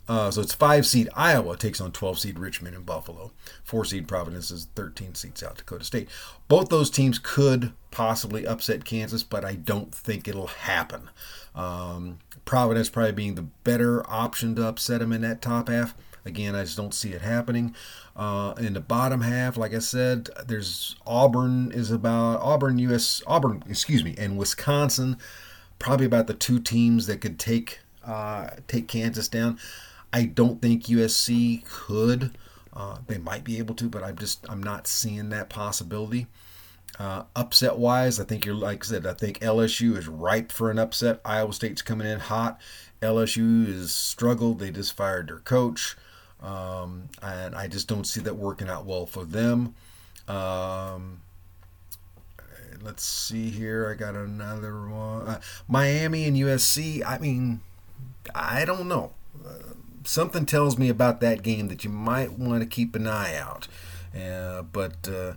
Uh, 0.08 0.30
so 0.30 0.42
it's 0.42 0.54
five 0.54 0.86
seed 0.86 1.10
Iowa 1.16 1.56
takes 1.56 1.80
on 1.80 1.92
12 1.92 2.20
seed 2.20 2.40
Richmond 2.40 2.76
and 2.76 2.86
Buffalo. 2.86 3.32
Four 3.64 3.86
seed 3.86 4.08
Providence 4.08 4.52
is 4.52 4.68
13 4.76 5.16
seed 5.16 5.38
South 5.38 5.58
Dakota 5.58 5.86
State. 5.86 6.10
Both 6.48 6.70
those 6.70 6.90
teams 6.90 7.20
could 7.20 7.72
possibly 7.92 8.46
upset 8.46 8.84
Kansas, 8.84 9.24
but 9.24 9.46
I 9.46 9.56
don't 9.56 9.94
think 9.94 10.28
it'll 10.28 10.48
happen. 10.48 11.10
Um, 11.56 12.20
Providence 12.46 12.90
probably 12.90 13.12
being 13.12 13.36
the 13.36 13.44
better 13.64 14.10
option 14.10 14.56
to 14.56 14.68
upset 14.68 15.00
them 15.00 15.14
in 15.14 15.22
that 15.22 15.42
top 15.42 15.70
half. 15.70 15.96
Again, 16.26 16.56
I 16.56 16.64
just 16.64 16.78
don't 16.78 16.94
see 16.94 17.14
it 17.14 17.22
happening. 17.22 17.76
Uh, 18.16 18.54
in 18.60 18.74
the 18.74 18.80
bottom 18.80 19.22
half, 19.22 19.58
like 19.58 19.74
I 19.74 19.80
said, 19.80 20.30
there's 20.46 20.96
Auburn 21.08 21.72
is 21.72 21.90
about 21.90 22.42
Auburn, 22.42 22.78
U.S. 22.80 23.24
Auburn, 23.26 23.64
excuse 23.68 24.04
me, 24.04 24.16
and 24.18 24.38
Wisconsin, 24.38 25.18
probably 25.80 26.06
about 26.06 26.28
the 26.28 26.34
two 26.34 26.60
teams 26.60 27.08
that 27.08 27.22
could 27.22 27.40
take 27.40 27.80
uh, 28.06 28.50
take 28.68 28.88
Kansas 28.88 29.28
down. 29.28 29.58
I 30.14 30.26
don't 30.26 30.62
think 30.62 30.86
USC 30.86 31.66
could. 31.66 32.38
Uh, 32.74 32.98
they 33.08 33.18
might 33.18 33.44
be 33.44 33.58
able 33.58 33.76
to, 33.76 33.90
but 33.90 34.04
I'm 34.04 34.18
just 34.18 34.46
I'm 34.50 34.64
not 34.64 34.88
seeing 34.88 35.30
that 35.30 35.50
possibility. 35.50 36.28
Uh, 37.00 37.24
upset 37.36 37.78
wise, 37.78 38.20
I 38.20 38.26
think 38.26 38.46
you're 38.46 38.56
like 38.56 38.86
I 38.86 38.88
said. 38.88 39.08
I 39.08 39.14
think 39.14 39.40
LSU 39.40 39.98
is 39.98 40.08
ripe 40.08 40.52
for 40.52 40.70
an 40.70 40.80
upset. 40.80 41.20
Iowa 41.26 41.54
State's 41.54 41.82
coming 41.82 42.08
in 42.08 42.20
hot. 42.20 42.60
LSU 43.02 43.68
is 43.68 43.94
struggled. 43.94 44.60
They 44.60 44.72
just 44.72 44.94
fired 44.94 45.28
their 45.30 45.40
coach, 45.40 45.98
um, 46.42 47.10
and 47.22 47.56
I 47.56 47.68
just 47.68 47.88
don't 47.88 48.06
see 48.06 48.22
that 48.22 48.36
working 48.36 48.70
out 48.70 48.86
well 48.86 49.06
for 49.06 49.26
them. 49.26 49.74
Um, 50.28 51.22
let's 52.84 53.04
see 53.04 53.50
here. 53.50 53.90
I 53.90 53.96
got 53.96 54.16
another 54.16 54.88
one. 54.88 55.28
Uh, 55.28 55.42
Miami 55.68 56.26
and 56.26 56.38
USC. 56.38 57.04
I 57.06 57.18
mean, 57.18 57.62
I 58.36 58.66
don't 58.66 58.88
know. 58.88 59.14
Uh, 59.46 59.74
something 60.04 60.46
tells 60.46 60.78
me 60.78 60.90
about 60.90 61.22
that 61.22 61.44
game 61.44 61.68
that 61.68 61.84
you 61.84 61.90
might 61.90 62.34
want 62.34 62.62
to 62.62 62.68
keep 62.68 62.96
an 62.96 63.08
eye 63.08 63.36
out. 63.36 63.68
Uh, 64.16 64.62
but 64.62 65.08
uh, 65.08 65.34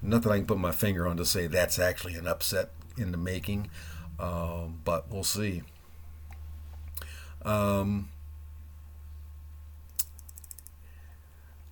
nothing 0.00 0.32
I 0.32 0.36
can 0.38 0.46
put 0.46 0.58
my 0.58 0.72
finger 0.72 1.06
on 1.06 1.16
to 1.16 1.24
say 1.24 1.46
that's 1.46 1.78
actually 1.78 2.14
an 2.14 2.26
upset 2.26 2.70
in 2.96 3.12
the 3.12 3.18
making. 3.18 3.70
Um, 4.18 4.80
but 4.84 5.10
we'll 5.10 5.24
see. 5.24 5.62
Um, 7.44 8.10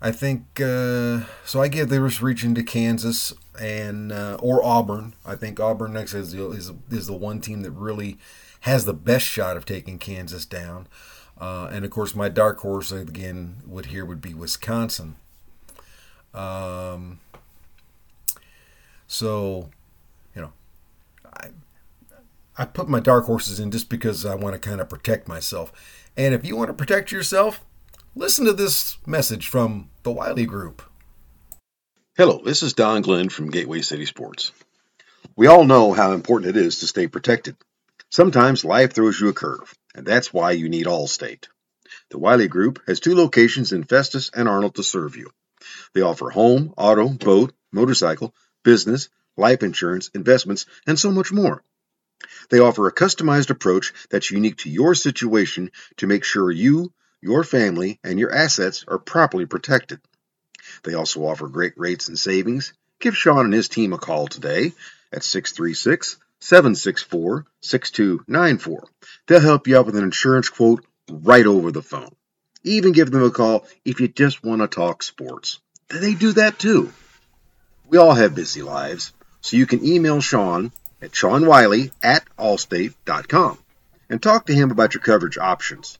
I 0.02 0.10
think 0.10 0.60
uh, 0.60 1.20
so. 1.44 1.60
I 1.60 1.68
give 1.68 1.90
the 1.90 2.00
reaching 2.00 2.54
to 2.54 2.62
Kansas 2.62 3.34
and 3.60 4.10
uh, 4.10 4.38
or 4.40 4.64
Auburn. 4.64 5.14
I 5.24 5.36
think 5.36 5.60
Auburn 5.60 5.92
next 5.92 6.14
is, 6.14 6.34
is 6.34 6.72
is 6.90 7.06
the 7.06 7.12
one 7.12 7.40
team 7.40 7.62
that 7.62 7.72
really 7.72 8.16
has 8.60 8.84
the 8.84 8.94
best 8.94 9.26
shot 9.26 9.56
of 9.56 9.64
taking 9.64 9.98
Kansas 9.98 10.44
down. 10.44 10.88
Uh, 11.40 11.70
and 11.72 11.84
of 11.84 11.90
course, 11.90 12.14
my 12.14 12.28
dark 12.28 12.58
horse 12.60 12.92
again 12.92 13.56
would 13.66 13.86
here 13.86 14.04
would 14.04 14.20
be 14.20 14.34
Wisconsin. 14.34 15.16
Um, 16.34 17.18
so, 19.06 19.70
you 20.34 20.42
know, 20.42 20.52
I 21.24 21.48
I 22.58 22.66
put 22.66 22.88
my 22.88 23.00
dark 23.00 23.24
horses 23.24 23.58
in 23.58 23.70
just 23.70 23.88
because 23.88 24.26
I 24.26 24.34
want 24.34 24.54
to 24.54 24.58
kind 24.58 24.82
of 24.82 24.90
protect 24.90 25.26
myself. 25.26 25.72
And 26.16 26.34
if 26.34 26.44
you 26.44 26.56
want 26.56 26.68
to 26.68 26.74
protect 26.74 27.10
yourself, 27.10 27.64
listen 28.14 28.44
to 28.44 28.52
this 28.52 28.98
message 29.06 29.48
from 29.48 29.88
the 30.02 30.10
Wiley 30.10 30.44
Group. 30.44 30.82
Hello, 32.18 32.42
this 32.44 32.62
is 32.62 32.74
Don 32.74 33.00
Glenn 33.00 33.30
from 33.30 33.50
Gateway 33.50 33.80
City 33.80 34.04
Sports. 34.04 34.52
We 35.36 35.46
all 35.46 35.64
know 35.64 35.94
how 35.94 36.12
important 36.12 36.54
it 36.54 36.60
is 36.60 36.80
to 36.80 36.86
stay 36.86 37.06
protected. 37.06 37.56
Sometimes 38.10 38.64
life 38.64 38.92
throws 38.92 39.18
you 39.18 39.28
a 39.28 39.32
curve 39.32 39.74
and 39.94 40.06
that's 40.06 40.32
why 40.32 40.52
you 40.52 40.68
need 40.68 40.86
Allstate. 40.86 41.48
The 42.10 42.18
Wiley 42.18 42.48
Group 42.48 42.80
has 42.86 43.00
two 43.00 43.14
locations 43.14 43.72
in 43.72 43.84
Festus 43.84 44.30
and 44.34 44.48
Arnold 44.48 44.76
to 44.76 44.82
serve 44.82 45.16
you. 45.16 45.30
They 45.92 46.02
offer 46.02 46.30
home, 46.30 46.72
auto, 46.76 47.08
boat, 47.08 47.52
motorcycle, 47.72 48.34
business, 48.62 49.08
life 49.36 49.62
insurance, 49.62 50.10
investments, 50.14 50.66
and 50.86 50.98
so 50.98 51.10
much 51.10 51.32
more. 51.32 51.62
They 52.50 52.58
offer 52.58 52.86
a 52.86 52.94
customized 52.94 53.50
approach 53.50 53.92
that's 54.10 54.30
unique 54.30 54.58
to 54.58 54.70
your 54.70 54.94
situation 54.94 55.70
to 55.96 56.06
make 56.06 56.24
sure 56.24 56.50
you, 56.50 56.92
your 57.20 57.44
family, 57.44 57.98
and 58.04 58.18
your 58.18 58.32
assets 58.32 58.84
are 58.86 58.98
properly 58.98 59.46
protected. 59.46 60.00
They 60.84 60.94
also 60.94 61.24
offer 61.24 61.48
great 61.48 61.74
rates 61.76 62.08
and 62.08 62.18
savings. 62.18 62.72
Give 62.98 63.16
Sean 63.16 63.46
and 63.46 63.54
his 63.54 63.68
team 63.68 63.92
a 63.92 63.98
call 63.98 64.26
today 64.26 64.72
at 65.12 65.24
636 65.24 66.18
764 66.40 67.46
6294. 67.60 68.84
They'll 69.26 69.40
help 69.40 69.66
you 69.66 69.78
out 69.78 69.86
with 69.86 69.96
an 69.96 70.04
insurance 70.04 70.48
quote 70.48 70.84
right 71.08 71.46
over 71.46 71.70
the 71.70 71.82
phone. 71.82 72.14
Even 72.64 72.92
give 72.92 73.10
them 73.10 73.22
a 73.22 73.30
call 73.30 73.66
if 73.84 74.00
you 74.00 74.08
just 74.08 74.44
want 74.44 74.60
to 74.60 74.68
talk 74.68 75.02
sports. 75.02 75.60
They 75.88 76.14
do 76.14 76.32
that 76.32 76.58
too. 76.58 76.92
We 77.88 77.98
all 77.98 78.14
have 78.14 78.34
busy 78.34 78.62
lives, 78.62 79.12
so 79.40 79.56
you 79.56 79.66
can 79.66 79.84
email 79.84 80.20
Sean 80.20 80.72
at 81.02 81.12
seanwiley 81.12 81.90
at 82.02 82.24
allstate.com 82.38 83.58
and 84.08 84.22
talk 84.22 84.46
to 84.46 84.54
him 84.54 84.70
about 84.70 84.94
your 84.94 85.02
coverage 85.02 85.38
options. 85.38 85.98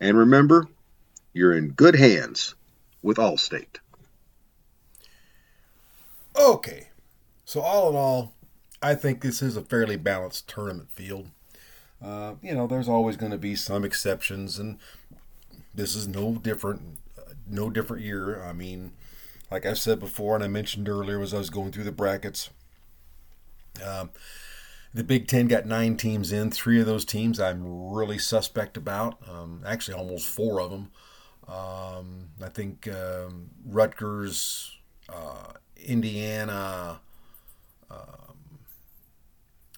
And 0.00 0.16
remember, 0.16 0.68
you're 1.32 1.56
in 1.56 1.70
good 1.70 1.96
hands 1.96 2.54
with 3.02 3.16
Allstate. 3.16 3.78
Okay, 6.38 6.88
so 7.44 7.60
all 7.60 7.90
in 7.90 7.96
all, 7.96 8.34
I 8.82 8.94
think 8.94 9.20
this 9.20 9.42
is 9.42 9.56
a 9.56 9.62
fairly 9.62 9.96
balanced 9.96 10.48
tournament 10.48 10.90
field. 10.92 11.28
Uh, 12.02 12.34
you 12.42 12.54
know, 12.54 12.66
there's 12.66 12.88
always 12.88 13.16
going 13.16 13.32
to 13.32 13.38
be 13.38 13.54
some 13.56 13.84
exceptions, 13.84 14.58
and 14.58 14.78
this 15.74 15.94
is 15.94 16.06
no 16.06 16.34
different. 16.34 16.98
No 17.48 17.70
different 17.70 18.02
year. 18.02 18.42
I 18.42 18.52
mean, 18.52 18.92
like 19.50 19.64
I 19.66 19.74
said 19.74 20.00
before, 20.00 20.34
and 20.34 20.42
I 20.42 20.48
mentioned 20.48 20.88
earlier, 20.88 21.20
as 21.22 21.32
I 21.32 21.38
was 21.38 21.48
going 21.50 21.70
through 21.70 21.84
the 21.84 21.92
brackets, 21.92 22.50
um, 23.84 24.10
the 24.92 25.04
Big 25.04 25.28
Ten 25.28 25.46
got 25.46 25.66
nine 25.66 25.96
teams 25.96 26.32
in. 26.32 26.50
Three 26.50 26.80
of 26.80 26.86
those 26.86 27.04
teams 27.04 27.38
I'm 27.38 27.92
really 27.92 28.18
suspect 28.18 28.76
about. 28.76 29.18
Um, 29.28 29.62
actually, 29.66 29.94
almost 29.94 30.26
four 30.26 30.60
of 30.60 30.70
them. 30.70 30.90
Um, 31.46 32.30
I 32.42 32.48
think 32.48 32.88
um, 32.88 33.50
Rutgers, 33.64 34.76
uh, 35.08 35.52
Indiana, 35.76 37.00
um, 37.90 38.35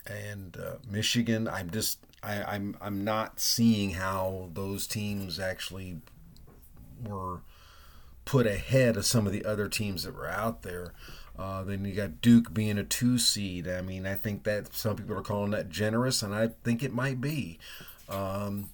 and 0.08 0.56
uh, 0.56 0.76
Michigan. 0.90 1.48
I'm 1.48 1.70
just 1.70 1.98
I, 2.22 2.42
I'm 2.42 2.76
I'm 2.80 3.04
not 3.04 3.40
seeing 3.40 3.90
how 3.90 4.50
those 4.54 4.86
teams 4.86 5.38
actually 5.38 5.98
were 7.04 7.40
put 8.24 8.46
ahead 8.46 8.96
of 8.96 9.06
some 9.06 9.26
of 9.26 9.32
the 9.32 9.44
other 9.44 9.68
teams 9.68 10.02
that 10.02 10.14
were 10.14 10.28
out 10.28 10.62
there. 10.62 10.92
Uh, 11.38 11.62
then 11.62 11.84
you 11.84 11.94
got 11.94 12.20
Duke 12.20 12.52
being 12.52 12.78
a 12.78 12.84
two 12.84 13.16
seed. 13.18 13.68
I 13.68 13.80
mean, 13.80 14.06
I 14.06 14.14
think 14.14 14.42
that 14.44 14.74
some 14.74 14.96
people 14.96 15.16
are 15.16 15.22
calling 15.22 15.52
that 15.52 15.70
generous, 15.70 16.22
and 16.22 16.34
I 16.34 16.48
think 16.64 16.82
it 16.82 16.92
might 16.92 17.20
be. 17.20 17.58
Um, 18.08 18.70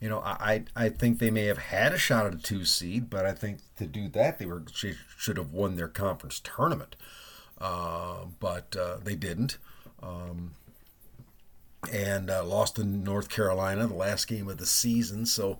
you 0.00 0.10
know, 0.10 0.20
I 0.20 0.64
I 0.76 0.90
think 0.90 1.18
they 1.18 1.30
may 1.30 1.46
have 1.46 1.58
had 1.58 1.94
a 1.94 1.98
shot 1.98 2.26
at 2.26 2.34
a 2.34 2.38
two 2.38 2.66
seed, 2.66 3.08
but 3.08 3.24
I 3.24 3.32
think 3.32 3.60
to 3.76 3.86
do 3.86 4.08
that 4.10 4.38
they 4.38 4.44
were 4.44 4.62
should 5.16 5.38
have 5.38 5.52
won 5.52 5.76
their 5.76 5.88
conference 5.88 6.40
tournament, 6.40 6.94
uh, 7.58 8.26
but 8.38 8.76
uh, 8.76 8.98
they 9.02 9.14
didn't. 9.14 9.56
Um, 10.02 10.52
and 11.92 12.30
uh, 12.30 12.44
lost 12.44 12.78
in 12.78 13.04
North 13.04 13.28
Carolina 13.28 13.86
the 13.86 13.94
last 13.94 14.26
game 14.26 14.48
of 14.48 14.58
the 14.58 14.66
season. 14.66 15.26
So 15.26 15.58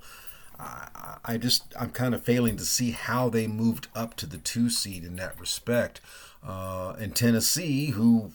I, 0.59 1.19
I 1.25 1.37
just 1.37 1.75
I'm 1.79 1.91
kind 1.91 2.15
of 2.15 2.23
failing 2.23 2.57
to 2.57 2.65
see 2.65 2.93
how 2.93 3.29
they 3.29 3.47
moved 3.47 3.89
up 3.95 4.15
to 4.17 4.27
the 4.27 4.39
two 4.39 4.71
seed 4.71 5.05
in 5.05 5.17
that 5.17 5.39
respect. 5.41 6.01
Uh, 6.47 6.95
and 6.99 7.17
Tennessee, 7.17 7.87
who 7.91 8.33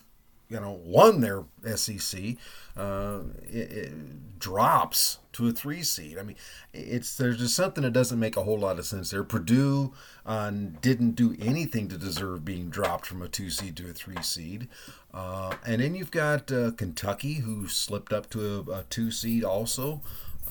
you 0.50 0.60
know 0.60 0.80
won 0.84 1.22
their 1.22 1.44
SEC, 1.76 2.36
uh, 2.76 3.20
it, 3.44 3.72
it 3.72 4.40
drops 4.40 5.20
to 5.34 5.48
a 5.48 5.52
three 5.52 5.84
seed. 5.84 6.18
I 6.18 6.24
mean, 6.24 6.36
it's 6.74 7.16
there's 7.16 7.38
just 7.38 7.56
something 7.56 7.84
that 7.84 7.94
doesn't 7.94 8.20
make 8.20 8.36
a 8.36 8.44
whole 8.44 8.60
lot 8.60 8.80
of 8.80 8.86
sense 8.86 9.12
there. 9.12 9.24
Purdue 9.24 9.94
uh, 10.26 10.52
didn't 10.82 11.12
do 11.12 11.36
anything 11.40 11.88
to 11.90 11.98
deserve 11.98 12.44
being 12.44 12.70
dropped 12.70 13.06
from 13.06 13.22
a 13.22 13.28
two 13.28 13.50
seed 13.50 13.78
to 13.78 13.90
a 13.90 13.94
three 13.94 14.22
seed, 14.22 14.68
uh, 15.14 15.56
and 15.66 15.82
then 15.82 15.96
you've 15.96 16.12
got 16.12 16.52
uh, 16.52 16.72
Kentucky 16.72 17.36
who 17.36 17.68
slipped 17.68 18.12
up 18.12 18.30
to 18.32 18.66
a, 18.68 18.72
a 18.80 18.84
two 18.90 19.12
seed 19.12 19.44
also. 19.44 20.02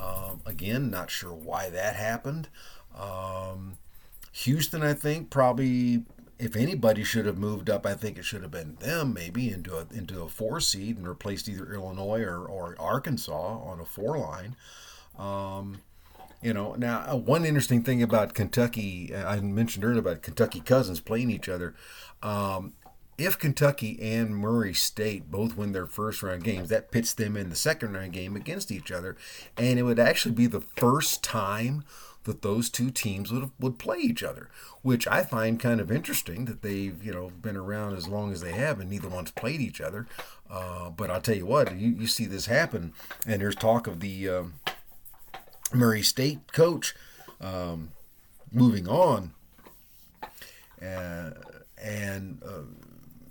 Um, 0.01 0.43
again, 0.47 0.91
not 0.91 1.11
sure 1.11 1.35
why 1.35 1.71
that 1.71 1.97
happened. 1.97 2.49
Um, 2.97 3.79
Houston, 4.33 4.83
I 4.83 4.95
think, 4.95 5.31
probably 5.31 6.05
if 6.39 6.55
anybody 6.55 7.03
should 7.03 7.27
have 7.27 7.37
moved 7.37 7.69
up, 7.69 7.85
I 7.85 7.95
think 7.95 8.17
it 8.17 8.25
should 8.25 8.43
have 8.43 8.51
been 8.51 8.77
them, 8.77 9.13
maybe 9.13 9.51
into 9.51 9.77
a 9.77 9.87
into 9.93 10.23
a 10.23 10.29
four 10.29 10.61
seed 10.61 10.97
and 10.97 11.09
replaced 11.09 11.49
either 11.49 11.73
Illinois 11.73 12.23
or, 12.23 12.47
or 12.47 12.77
Arkansas 12.79 13.59
on 13.59 13.81
a 13.81 13.85
four 13.85 14.19
line. 14.19 14.55
Um, 15.19 15.81
you 16.41 16.55
know, 16.55 16.75
now 16.75 17.05
uh, 17.09 17.17
one 17.17 17.45
interesting 17.45 17.83
thing 17.83 18.03
about 18.03 18.35
Kentucky, 18.35 19.13
uh, 19.13 19.29
I 19.29 19.41
mentioned 19.41 19.85
earlier 19.85 19.99
about 19.99 20.23
Kentucky 20.23 20.61
cousins 20.61 21.01
playing 21.01 21.31
each 21.31 21.49
other. 21.49 21.75
Um, 22.23 22.75
if 23.17 23.37
Kentucky 23.37 23.99
and 24.01 24.37
Murray 24.37 24.73
State 24.73 25.29
both 25.29 25.57
win 25.57 25.73
their 25.73 25.87
first 25.87 26.23
round 26.23 26.45
games, 26.45 26.69
that 26.69 26.93
pits 26.93 27.13
them 27.13 27.37
in 27.37 27.51
the 27.51 27.57
second 27.57 27.95
round 27.95 28.13
game 28.13 28.37
against 28.37 28.71
each 28.71 28.93
other, 28.93 29.17
and 29.57 29.77
it 29.77 29.83
would 29.83 29.99
actually 29.99 30.35
be 30.37 30.47
the 30.47 30.61
first 30.61 31.25
time 31.25 31.83
that 32.29 32.43
those 32.43 32.69
two 32.69 32.91
teams 32.91 33.33
would 33.33 33.51
would 33.59 33.79
play 33.79 33.97
each 33.97 34.23
other, 34.23 34.51
which 34.83 35.09
I 35.09 35.25
find 35.25 35.59
kind 35.59 35.81
of 35.81 35.91
interesting 35.91 36.45
that 36.45 36.61
they've 36.61 37.03
you 37.03 37.11
know 37.11 37.31
been 37.41 37.57
around 37.57 37.97
as 37.97 38.07
long 38.07 38.33
as 38.33 38.43
they 38.43 38.53
have 38.53 38.79
and 38.79 38.91
neither 38.91 39.09
one's 39.09 39.31
played 39.31 39.63
each 39.63 39.81
other. 39.81 40.07
Uh, 40.49 40.91
but 40.91 41.11
I'll 41.11 41.23
tell 41.23 41.37
you 41.37 41.47
what, 41.47 41.75
you, 41.75 41.89
you 41.89 42.07
see 42.07 42.27
this 42.27 42.45
happen, 42.45 42.93
and 43.27 43.41
there's 43.41 43.55
talk 43.55 43.87
of 43.87 44.01
the 44.01 44.29
um, 44.29 44.55
Murray 45.73 46.03
State 46.03 46.53
coach 46.53 46.95
um, 47.41 47.91
moving 48.53 48.87
on, 48.87 49.33
uh, 50.81 51.31
and. 51.83 52.43
Uh, 52.47 52.63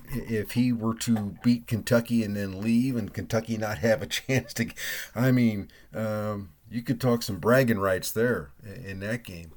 if 0.10 0.52
he 0.52 0.72
were 0.72 0.94
to 0.94 1.36
beat 1.44 1.68
Kentucky 1.68 2.24
and 2.24 2.34
then 2.34 2.62
leave 2.62 2.96
and 2.96 3.14
Kentucky 3.14 3.58
not 3.58 3.80
have 3.80 4.02
a 4.02 4.06
chance 4.08 4.54
to, 4.54 4.72
I 5.14 5.34
mean, 5.34 5.70
um, 5.94 6.52
you 6.70 6.82
could 6.82 7.00
talk 7.00 7.24
some 7.24 7.38
bragging 7.38 7.80
rights 7.80 8.12
there 8.12 8.52
in 8.86 9.00
that 9.00 9.24
game. 9.24 9.52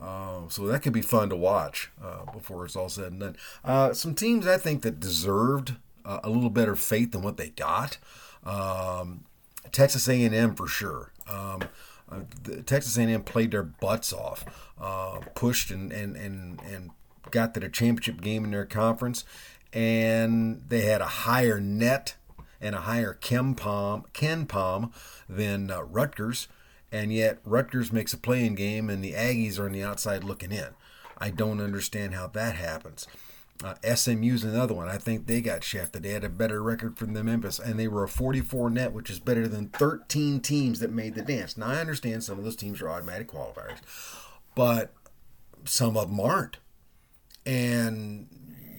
Uh, 0.00 0.42
so 0.48 0.66
that 0.66 0.82
could 0.82 0.92
be 0.92 1.02
fun 1.02 1.28
to 1.30 1.36
watch 1.36 1.90
uh, 2.02 2.30
before 2.32 2.64
it's 2.64 2.76
all 2.76 2.88
said 2.88 3.12
and 3.12 3.20
done. 3.20 3.36
Uh, 3.64 3.92
some 3.92 4.14
teams 4.14 4.46
I 4.46 4.58
think 4.58 4.82
that 4.82 5.00
deserved 5.00 5.74
uh, 6.04 6.20
a 6.22 6.28
little 6.28 6.50
better 6.50 6.76
fate 6.76 7.12
than 7.12 7.22
what 7.22 7.36
they 7.36 7.50
got. 7.50 7.98
Um, 8.44 9.24
Texas 9.72 10.08
A&M 10.08 10.54
for 10.54 10.66
sure. 10.66 11.12
Um, 11.28 11.62
uh, 12.10 12.20
Texas 12.66 12.96
A&M 12.96 13.22
played 13.24 13.50
their 13.50 13.62
butts 13.62 14.12
off, 14.12 14.44
uh, 14.80 15.20
pushed 15.34 15.70
and, 15.70 15.90
and, 15.92 16.16
and, 16.16 16.60
and 16.62 16.90
got 17.30 17.54
to 17.54 17.60
the 17.60 17.68
championship 17.68 18.20
game 18.20 18.44
in 18.44 18.50
their 18.52 18.66
conference, 18.66 19.24
and 19.72 20.62
they 20.68 20.82
had 20.82 21.00
a 21.00 21.06
higher 21.06 21.58
net 21.58 22.14
and 22.60 22.74
a 22.74 22.82
higher 22.82 23.18
KenPom, 23.20 24.04
KenPom 24.12 24.92
than 25.28 25.72
Rutgers 25.90 26.48
and 26.92 27.12
yet 27.12 27.38
Rutgers 27.44 27.92
makes 27.92 28.12
a 28.12 28.18
play-in 28.18 28.54
game 28.54 28.88
and 28.88 29.02
the 29.02 29.12
Aggies 29.12 29.58
are 29.58 29.66
on 29.66 29.72
the 29.72 29.82
outside 29.82 30.24
looking 30.24 30.52
in. 30.52 30.68
I 31.18 31.30
don't 31.30 31.60
understand 31.60 32.14
how 32.14 32.26
that 32.28 32.56
happens. 32.56 33.06
Uh, 33.64 33.74
SMU's 33.94 34.44
another 34.44 34.74
one. 34.74 34.88
I 34.88 34.98
think 34.98 35.26
they 35.26 35.40
got 35.40 35.64
shafted. 35.64 36.02
They 36.02 36.10
had 36.10 36.24
a 36.24 36.28
better 36.28 36.62
record 36.62 36.98
from 36.98 37.14
the 37.14 37.24
Memphis, 37.24 37.58
and 37.58 37.78
they 37.78 37.88
were 37.88 38.04
a 38.04 38.08
44 38.08 38.68
net, 38.68 38.92
which 38.92 39.08
is 39.08 39.18
better 39.18 39.48
than 39.48 39.68
13 39.68 40.40
teams 40.40 40.80
that 40.80 40.92
made 40.92 41.14
the 41.14 41.22
dance. 41.22 41.56
Now 41.56 41.68
I 41.68 41.80
understand 41.80 42.22
some 42.22 42.38
of 42.38 42.44
those 42.44 42.56
teams 42.56 42.82
are 42.82 42.90
automatic 42.90 43.28
qualifiers, 43.28 43.78
but 44.54 44.92
some 45.64 45.96
of 45.96 46.10
them 46.10 46.20
aren't. 46.20 46.58
And 47.46 48.28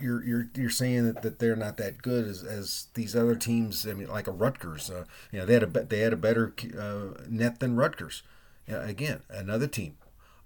you're 0.01 0.23
you're 0.23 0.49
you're 0.55 0.69
saying 0.69 1.05
that, 1.05 1.21
that 1.21 1.39
they're 1.39 1.55
not 1.55 1.77
that 1.77 2.01
good 2.01 2.27
as, 2.27 2.43
as 2.43 2.87
these 2.93 3.15
other 3.15 3.35
teams. 3.35 3.85
I 3.87 3.93
mean, 3.93 4.07
like 4.07 4.27
a 4.27 4.31
Rutgers. 4.31 4.89
Uh, 4.89 5.05
you 5.31 5.39
know, 5.39 5.45
they 5.45 5.53
had 5.53 5.63
a 5.63 5.67
they 5.67 5.99
had 5.99 6.13
a 6.13 6.17
better 6.17 6.53
uh, 6.79 7.21
net 7.27 7.59
than 7.59 7.75
Rutgers. 7.75 8.23
Again, 8.67 9.21
another 9.29 9.67
team. 9.67 9.95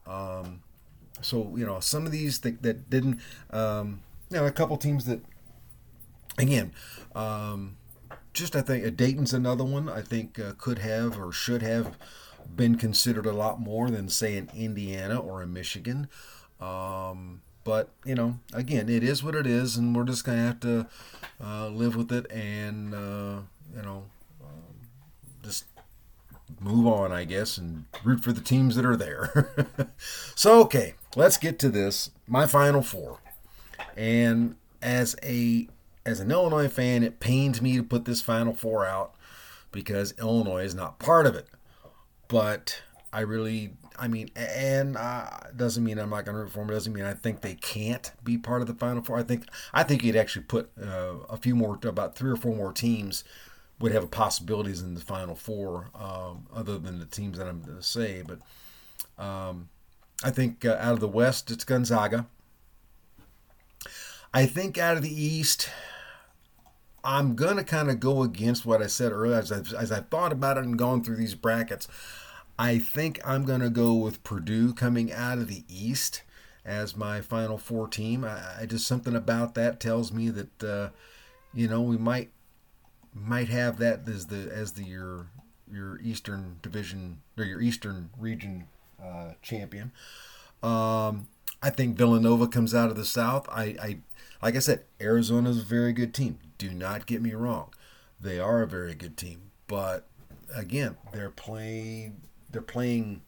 Um, 0.05 0.61
so 1.21 1.55
you 1.55 1.65
know, 1.65 1.79
some 1.79 2.05
of 2.05 2.11
these 2.11 2.39
that, 2.39 2.61
that 2.63 2.89
didn't. 2.89 3.19
Um, 3.49 4.01
you 4.29 4.37
know, 4.37 4.45
a 4.45 4.51
couple 4.51 4.77
teams 4.77 5.05
that, 5.05 5.19
again, 6.37 6.71
um, 7.13 7.75
just 8.33 8.55
I 8.55 8.61
think 8.61 8.85
uh, 8.85 8.89
Dayton's 8.89 9.33
another 9.33 9.63
one. 9.63 9.89
I 9.89 10.01
think 10.01 10.39
uh, 10.39 10.53
could 10.57 10.79
have 10.79 11.19
or 11.19 11.31
should 11.31 11.61
have 11.61 11.97
been 12.55 12.75
considered 12.75 13.25
a 13.25 13.33
lot 13.33 13.59
more 13.59 13.89
than 13.89 14.09
say 14.09 14.37
an 14.37 14.49
Indiana 14.55 15.19
or 15.19 15.41
a 15.41 15.47
Michigan. 15.47 16.07
Um, 16.59 17.41
but 17.63 17.89
you 18.06 18.15
know, 18.15 18.39
again, 18.54 18.89
it 18.89 19.04
is 19.04 19.24
what 19.24 19.36
it 19.36 19.45
is, 19.45 19.78
and 19.78 19.95
we're 19.95 20.04
just 20.04 20.26
gonna 20.26 20.45
have 20.45 20.60
to 20.62 20.88
uh, 21.43 21.67
live 21.67 21.95
with 21.95 22.12
it, 22.12 22.32
and 22.32 22.93
uh, 22.93 23.41
you 23.76 23.82
know, 23.82 24.06
um, 24.41 24.88
just 25.43 25.65
move 26.60 26.88
on, 26.88 27.12
I 27.12 27.24
guess, 27.24 27.58
and 27.58 27.86
root 28.04 28.24
for 28.24 28.32
the 28.32 28.41
teams 28.41 28.76
that 28.76 28.86
are 28.86 28.97
there. 28.97 29.93
so, 30.36 30.62
okay, 30.62 30.95
let's 31.15 31.38
get 31.38 31.60
to 31.60 31.69
this. 31.69 32.12
My 32.28 32.47
final 32.47 32.82
four, 32.82 33.19
and 33.95 34.56
as 34.82 35.15
a 35.24 35.67
as 36.06 36.19
an 36.19 36.32
Illinois 36.32 36.67
fan, 36.67 37.04
it 37.04 37.19
pains 37.19 37.62
me 37.62 37.78
to 37.78 37.84
put 37.84 38.06
this 38.06 38.21
final 38.21 38.54
four 38.54 38.86
out 38.86 39.13
because 39.71 40.13
Illinois 40.19 40.63
is 40.63 40.76
not 40.76 41.00
part 41.00 41.26
of 41.28 41.36
it, 41.36 41.47
but 42.28 42.82
I 43.13 43.21
really 43.21 43.74
I 44.01 44.07
mean, 44.07 44.31
and 44.35 44.97
uh, 44.97 45.29
doesn't 45.55 45.83
mean 45.83 45.99
I'm 45.99 46.09
not 46.09 46.25
going 46.25 46.35
to 46.35 46.41
root 46.41 46.51
for 46.51 46.59
them. 46.59 46.69
Doesn't 46.69 46.91
mean 46.91 47.03
I 47.05 47.13
think 47.13 47.41
they 47.41 47.53
can't 47.53 48.11
be 48.23 48.35
part 48.35 48.61
of 48.61 48.67
the 48.67 48.73
Final 48.73 49.03
Four. 49.03 49.19
I 49.19 49.23
think 49.23 49.45
I 49.75 49.83
think 49.83 50.03
you'd 50.03 50.15
actually 50.15 50.45
put 50.45 50.71
uh, 50.81 51.17
a 51.29 51.37
few 51.37 51.55
more, 51.55 51.77
about 51.83 52.15
three 52.15 52.31
or 52.31 52.35
four 52.35 52.55
more 52.55 52.73
teams 52.73 53.23
would 53.79 53.91
have 53.91 54.09
possibilities 54.09 54.81
in 54.81 54.95
the 54.95 55.01
Final 55.01 55.35
Four, 55.35 55.91
um, 55.93 56.47
other 56.51 56.79
than 56.79 56.97
the 56.97 57.05
teams 57.05 57.37
that 57.37 57.47
I'm 57.47 57.61
going 57.61 57.77
to 57.77 57.83
say. 57.83 58.23
But 58.23 58.39
um, 59.23 59.69
I 60.23 60.31
think 60.31 60.65
uh, 60.65 60.77
out 60.79 60.93
of 60.93 60.99
the 60.99 61.07
West, 61.07 61.51
it's 61.51 61.63
Gonzaga. 61.63 62.25
I 64.33 64.47
think 64.47 64.79
out 64.79 64.97
of 64.97 65.03
the 65.03 65.13
East, 65.13 65.69
I'm 67.03 67.35
going 67.35 67.57
to 67.57 67.63
kind 67.63 67.91
of 67.91 67.99
go 67.99 68.23
against 68.23 68.65
what 68.65 68.81
I 68.81 68.87
said 68.87 69.11
earlier 69.11 69.37
as 69.37 69.51
I've, 69.51 69.71
as 69.73 69.91
I've 69.91 70.09
thought 70.09 70.31
about 70.31 70.57
it 70.57 70.63
and 70.63 70.77
gone 70.77 71.03
through 71.03 71.17
these 71.17 71.35
brackets. 71.35 71.87
I 72.62 72.78
think 72.78 73.19
I'm 73.26 73.43
going 73.43 73.62
to 73.62 73.71
go 73.71 73.95
with 73.95 74.24
Purdue 74.24 74.76
coming 74.76 75.12
out 75.12 75.39
of 75.39 75.47
the 75.47 75.63
East 75.67 76.21
as 76.63 76.95
my 76.95 77.19
Final 77.19 77.58
Four 77.58 77.88
team. 77.88 78.24
I, 78.24 78.39
I 78.62 78.65
just 78.67 78.86
something 78.86 79.15
about 79.15 79.56
that 79.56 79.80
tells 79.80 80.12
me 80.12 80.30
that 80.30 80.63
uh, 80.63 80.89
you 81.56 81.67
know 81.67 81.82
we 81.82 81.97
might 81.97 82.30
might 83.15 83.50
have 83.50 83.80
that 83.80 84.08
as 84.08 84.28
the 84.28 84.52
as 84.54 84.74
the 84.74 84.84
your 84.84 85.26
your 85.74 86.00
Eastern 86.02 86.58
Division 86.62 87.24
or 87.36 87.45
your 87.45 87.62
Eastern 87.62 88.12
Region 88.19 88.67
uh, 89.04 89.32
champion. 89.41 89.91
Um, 90.62 91.30
I 91.63 91.71
think 91.71 91.97
Villanova 91.97 92.47
comes 92.47 92.76
out 92.76 92.91
of 92.91 92.95
the 92.95 93.06
South. 93.06 93.50
I, 93.50 93.76
I 93.82 93.97
like 94.43 94.56
I 94.56 94.60
said, 94.60 94.84
Arizona 95.02 95.50
is 95.50 95.58
a 95.58 95.63
very 95.63 95.93
good 95.93 96.13
team. 96.13 96.38
Do 96.60 96.69
not 96.69 97.08
get 97.08 97.24
me 97.24 97.34
wrong; 97.34 97.74
they 98.19 98.38
are 98.38 98.62
a 98.62 98.67
very 98.67 98.93
good 98.93 99.17
team. 99.17 99.50
But 99.65 100.08
again, 100.56 100.97
they're 101.12 101.32
playing 101.32 102.21
they're 102.51 102.61
playing 102.61 103.21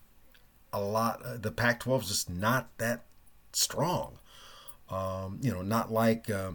a 0.71 0.81
lot. 0.81 1.21
Uh, 1.25 1.38
the 1.38 1.51
Pac-12 1.51 2.01
is 2.01 2.07
just 2.07 2.29
not 2.29 2.69
that 2.77 3.05
strong. 3.51 4.19
Um, 4.89 5.39
you 5.41 5.51
know, 5.51 5.62
not 5.62 5.91
like 5.91 6.29
uh, 6.29 6.51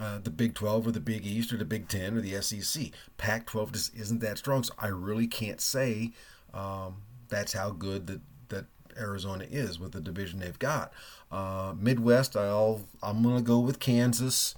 uh, 0.00 0.18
the 0.18 0.30
Big 0.30 0.54
12 0.54 0.88
or 0.88 0.90
the 0.92 1.00
Big 1.00 1.26
East 1.26 1.52
or 1.52 1.56
the 1.56 1.64
Big 1.64 1.88
10 1.88 2.16
or 2.16 2.20
the 2.20 2.40
SEC. 2.42 2.90
Pac-12 3.18 3.72
just 3.72 3.94
isn't 3.94 4.20
that 4.20 4.38
strong. 4.38 4.62
So 4.62 4.74
I 4.78 4.88
really 4.88 5.26
can't 5.26 5.60
say 5.60 6.12
um, 6.52 7.02
that's 7.28 7.52
how 7.52 7.70
good 7.70 8.06
that 8.06 8.20
that 8.48 8.64
Arizona 8.96 9.46
is 9.50 9.78
with 9.78 9.92
the 9.92 10.00
division 10.00 10.40
they've 10.40 10.58
got. 10.58 10.92
Uh, 11.30 11.74
Midwest, 11.78 12.36
I'll 12.36 12.82
I'm 13.02 13.22
gonna 13.22 13.42
go 13.42 13.58
with 13.58 13.80
Kansas. 13.80 14.54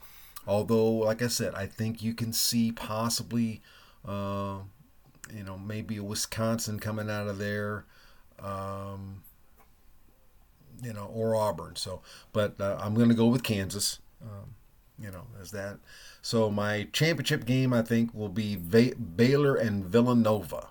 Although, 0.46 0.92
like 0.92 1.20
I 1.20 1.26
said, 1.26 1.54
I 1.54 1.66
think 1.66 2.02
you 2.02 2.14
can 2.14 2.32
see 2.32 2.72
possibly, 2.72 3.60
uh, 4.06 4.60
you 5.34 5.44
know, 5.44 5.58
maybe 5.58 6.00
Wisconsin 6.00 6.78
coming 6.78 7.10
out 7.10 7.28
of 7.28 7.38
there. 7.38 7.84
Um, 8.38 9.22
you 10.82 10.92
know, 10.92 11.10
or 11.12 11.34
Auburn. 11.34 11.76
So, 11.76 12.02
but 12.32 12.60
uh, 12.60 12.78
I'm 12.80 12.94
going 12.94 13.08
to 13.08 13.14
go 13.14 13.26
with 13.26 13.42
Kansas. 13.42 13.98
Um, 14.22 14.54
you 15.00 15.10
know, 15.10 15.26
as 15.40 15.52
that. 15.52 15.78
So 16.22 16.50
my 16.50 16.88
championship 16.92 17.44
game, 17.44 17.72
I 17.72 17.82
think, 17.82 18.12
will 18.12 18.28
be 18.28 18.56
Va- 18.56 18.96
Baylor 18.96 19.54
and 19.54 19.84
Villanova. 19.84 20.68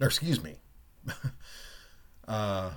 Or 0.00 0.06
excuse 0.06 0.42
me. 0.42 0.56
uh, 2.28 2.70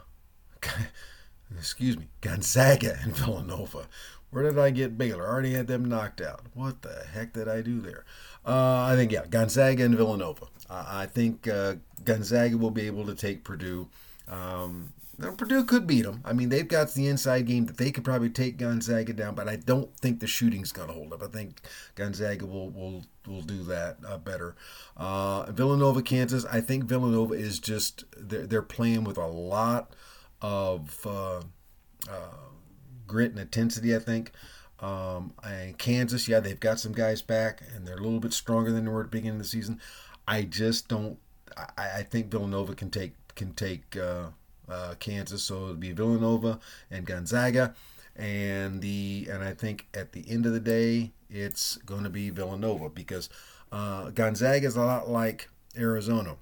excuse 1.57 1.97
me, 1.97 2.07
Gonzaga 2.21 2.97
and 3.01 3.15
Villanova. 3.15 3.87
Where 4.29 4.43
did 4.43 4.57
I 4.57 4.69
get 4.69 4.97
Baylor? 4.97 5.27
I 5.27 5.29
already 5.29 5.53
had 5.53 5.67
them 5.67 5.85
knocked 5.85 6.21
out. 6.21 6.45
What 6.53 6.83
the 6.83 7.05
heck 7.13 7.33
did 7.33 7.49
I 7.49 7.61
do 7.61 7.81
there? 7.81 8.05
Uh, 8.45 8.87
I 8.89 8.95
think 8.95 9.11
yeah, 9.11 9.25
Gonzaga 9.29 9.83
and 9.83 9.95
Villanova. 9.95 10.47
I 10.69 11.05
think 11.05 11.49
uh, 11.49 11.75
Gonzaga 12.05 12.57
will 12.57 12.71
be 12.71 12.87
able 12.87 13.05
to 13.05 13.13
take 13.13 13.43
Purdue. 13.43 13.89
Um, 14.29 14.93
now, 15.17 15.31
Purdue 15.31 15.65
could 15.65 15.85
beat 15.85 16.03
them. 16.03 16.21
I 16.25 16.33
mean, 16.33 16.49
they've 16.49 16.67
got 16.67 16.93
the 16.93 17.07
inside 17.07 17.45
game 17.45 17.65
that 17.67 17.77
they 17.77 17.91
could 17.91 18.03
probably 18.03 18.29
take 18.29 18.57
Gonzaga 18.57 19.13
down, 19.13 19.35
but 19.35 19.47
I 19.47 19.57
don't 19.57 19.95
think 19.97 20.19
the 20.19 20.27
shooting's 20.27 20.71
going 20.71 20.87
to 20.87 20.93
hold 20.93 21.13
up. 21.13 21.21
I 21.21 21.27
think 21.27 21.61
Gonzaga 21.93 22.45
will 22.45 22.71
will 22.71 23.03
will 23.27 23.41
do 23.41 23.63
that 23.63 23.97
uh, 24.07 24.17
better. 24.17 24.55
Uh, 24.97 25.51
Villanova, 25.51 26.01
Kansas. 26.01 26.45
I 26.45 26.61
think 26.61 26.85
Villanova 26.85 27.35
is 27.35 27.59
just 27.59 28.05
they're, 28.17 28.47
they're 28.47 28.61
playing 28.63 29.03
with 29.03 29.17
a 29.17 29.27
lot 29.27 29.93
of 30.41 31.05
uh, 31.05 31.41
uh 32.09 32.49
grit 33.07 33.31
and 33.31 33.39
intensity. 33.39 33.95
I 33.95 33.99
think. 33.99 34.31
Um, 34.81 35.33
and 35.43 35.77
Kansas, 35.77 36.27
yeah, 36.27 36.39
they've 36.39 36.59
got 36.59 36.79
some 36.79 36.93
guys 36.93 37.21
back, 37.21 37.61
and 37.75 37.87
they're 37.87 37.97
a 37.97 38.01
little 38.01 38.19
bit 38.19 38.33
stronger 38.33 38.71
than 38.71 38.85
they 38.85 38.91
were 38.91 39.01
at 39.01 39.11
the 39.11 39.17
beginning 39.17 39.37
of 39.37 39.43
the 39.43 39.49
season. 39.49 39.79
I 40.27 40.41
just 40.43 40.87
don't. 40.87 41.19
I, 41.55 41.99
I 41.99 42.03
think 42.03 42.31
Villanova 42.31 42.73
can 42.73 42.89
take 42.89 43.13
can 43.35 43.53
take 43.53 43.95
uh, 43.95 44.27
uh, 44.67 44.95
Kansas. 44.99 45.43
So 45.43 45.55
it'll 45.55 45.73
be 45.75 45.91
Villanova 45.91 46.59
and 46.89 47.05
Gonzaga, 47.05 47.75
and 48.15 48.81
the 48.81 49.27
and 49.31 49.43
I 49.43 49.53
think 49.53 49.87
at 49.93 50.13
the 50.13 50.25
end 50.27 50.45
of 50.45 50.53
the 50.53 50.59
day, 50.59 51.11
it's 51.29 51.77
going 51.77 52.03
to 52.03 52.09
be 52.09 52.29
Villanova 52.29 52.89
because 52.89 53.29
uh, 53.71 54.09
Gonzaga 54.09 54.65
is 54.65 54.75
a 54.75 54.81
lot 54.81 55.09
like 55.09 55.49
Arizona. 55.77 56.37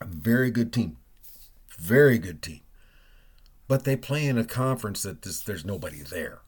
A 0.00 0.04
very 0.04 0.52
good 0.52 0.72
team, 0.72 0.96
very 1.76 2.18
good 2.18 2.42
team, 2.42 2.60
but 3.68 3.84
they 3.84 3.96
play 3.96 4.26
in 4.26 4.38
a 4.38 4.44
conference 4.44 5.02
that 5.02 5.22
there's 5.22 5.64
nobody 5.64 5.98
there. 5.98 6.40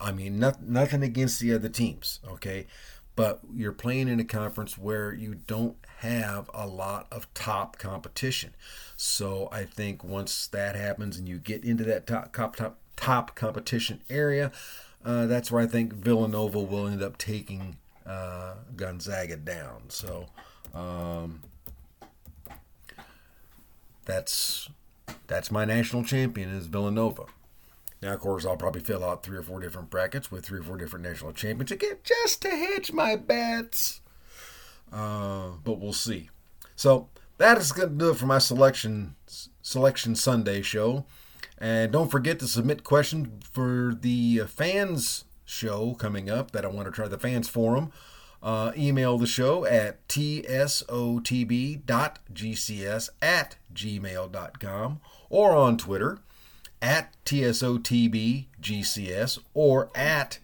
I 0.00 0.12
mean, 0.12 0.38
not, 0.38 0.62
nothing 0.62 1.02
against 1.02 1.40
the 1.40 1.54
other 1.54 1.68
teams, 1.68 2.18
okay? 2.28 2.66
but 3.14 3.40
you're 3.54 3.72
playing 3.72 4.08
in 4.08 4.20
a 4.20 4.24
conference 4.24 4.78
where 4.78 5.12
you 5.12 5.34
don't 5.34 5.76
have 5.98 6.50
a 6.54 6.66
lot 6.66 7.06
of 7.12 7.32
top 7.34 7.78
competition. 7.78 8.54
So 8.96 9.48
I 9.52 9.64
think 9.64 10.02
once 10.02 10.46
that 10.48 10.74
happens 10.74 11.18
and 11.18 11.28
you 11.28 11.38
get 11.38 11.64
into 11.64 11.84
that 11.84 12.06
top 12.06 12.32
top 12.32 12.78
top 12.96 13.34
competition 13.34 14.00
area, 14.08 14.50
uh, 15.04 15.26
that's 15.26 15.50
where 15.50 15.62
I 15.62 15.66
think 15.66 15.92
Villanova 15.92 16.60
will 16.60 16.86
end 16.86 17.02
up 17.02 17.18
taking 17.18 17.76
uh, 18.06 18.54
Gonzaga 18.76 19.36
down. 19.36 19.82
So 19.88 20.26
um, 20.74 21.42
that's 24.06 24.70
that's 25.26 25.50
my 25.50 25.64
national 25.64 26.04
champion 26.04 26.50
is 26.50 26.66
Villanova. 26.66 27.24
Now, 28.02 28.14
of 28.14 28.20
course, 28.20 28.44
I'll 28.44 28.56
probably 28.56 28.80
fill 28.80 29.04
out 29.04 29.22
three 29.22 29.38
or 29.38 29.42
four 29.42 29.60
different 29.60 29.88
brackets 29.88 30.30
with 30.30 30.44
three 30.44 30.58
or 30.58 30.64
four 30.64 30.76
different 30.76 31.04
national 31.04 31.32
champions 31.32 31.70
again, 31.70 31.98
just 32.02 32.42
to 32.42 32.50
hedge 32.50 32.92
my 32.92 33.14
bets. 33.14 34.00
Uh, 34.92 35.50
but 35.62 35.78
we'll 35.78 35.92
see. 35.92 36.28
So 36.74 37.08
that 37.38 37.58
is 37.58 37.72
going 37.72 37.90
to 37.90 37.94
do 37.94 38.10
it 38.10 38.16
for 38.16 38.26
my 38.26 38.38
selection 38.38 39.14
selection 39.62 40.14
Sunday 40.16 40.62
show. 40.62 41.06
And 41.58 41.92
don't 41.92 42.10
forget 42.10 42.40
to 42.40 42.48
submit 42.48 42.82
questions 42.82 43.46
for 43.46 43.96
the 43.98 44.42
fans 44.48 45.24
show 45.44 45.94
coming 45.94 46.28
up 46.28 46.50
that 46.50 46.64
I 46.64 46.68
want 46.68 46.86
to 46.86 46.92
try 46.92 47.06
the 47.06 47.18
fans 47.18 47.48
forum. 47.48 47.92
Uh, 48.42 48.72
email 48.76 49.18
the 49.18 49.26
show 49.26 49.64
at 49.64 50.06
tsotb.gcs 50.08 50.68
at 53.22 53.56
gmail.com 53.72 55.00
or 55.30 55.52
on 55.52 55.76
Twitter 55.78 56.18
at 56.82 57.14
TSOTB 57.24 58.46
or 59.54 59.90
at 59.94 60.38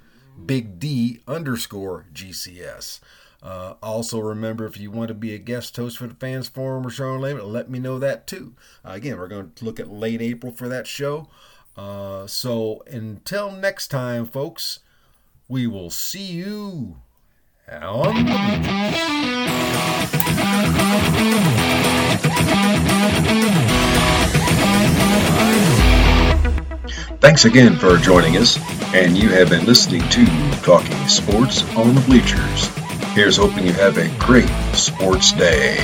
Big 0.47 0.79
D 0.79 1.21
underscore 1.27 2.07
GCS. 2.15 3.01
Uh, 3.43 3.75
also, 3.83 4.21
remember 4.21 4.65
if 4.65 4.79
you 4.79 4.91
want 4.91 5.09
to 5.09 5.15
be 5.15 5.35
a 5.35 5.39
guest 5.39 5.77
host 5.77 5.99
for 5.99 6.07
the 6.07 6.15
Fans 6.15 6.49
Forum 6.49 6.87
or 6.87 6.91
Show 6.91 7.17
Limit, 7.17 7.47
let 7.47 7.69
me 7.71 7.79
know 7.79 7.99
that 7.99 8.27
too. 8.27 8.55
Uh, 8.85 8.93
again, 8.93 9.19
we're 9.19 9.29
going 9.29 9.53
to 9.57 9.65
look 9.65 9.79
at 9.79 9.91
late 9.91 10.21
April 10.23 10.53
for 10.53 10.69
that 10.69 10.87
show. 10.87 11.29
Uh, 11.77 12.27
so 12.27 12.83
until 12.89 13.51
next 13.53 13.89
time, 13.89 14.27
folks, 14.27 14.81
we 15.49 15.67
will 15.67 15.91
see 15.91 16.25
you 16.25 16.99
Thanks 27.21 27.45
again 27.45 27.77
for 27.77 27.99
joining 27.99 28.39
us, 28.39 28.59
and 28.95 29.19
you 29.19 29.29
have 29.29 29.51
been 29.51 29.67
listening 29.67 30.01
to 30.09 30.25
Talking 30.63 31.09
Sports 31.09 31.63
on 31.77 31.95
the 31.95 32.01
Bleachers. 32.03 32.69
Here's 33.15 33.37
hoping 33.37 33.67
you 33.67 33.73
have 33.75 33.99
a 33.99 34.09
great 34.19 34.49
sports 34.75 35.33
day. 35.33 35.77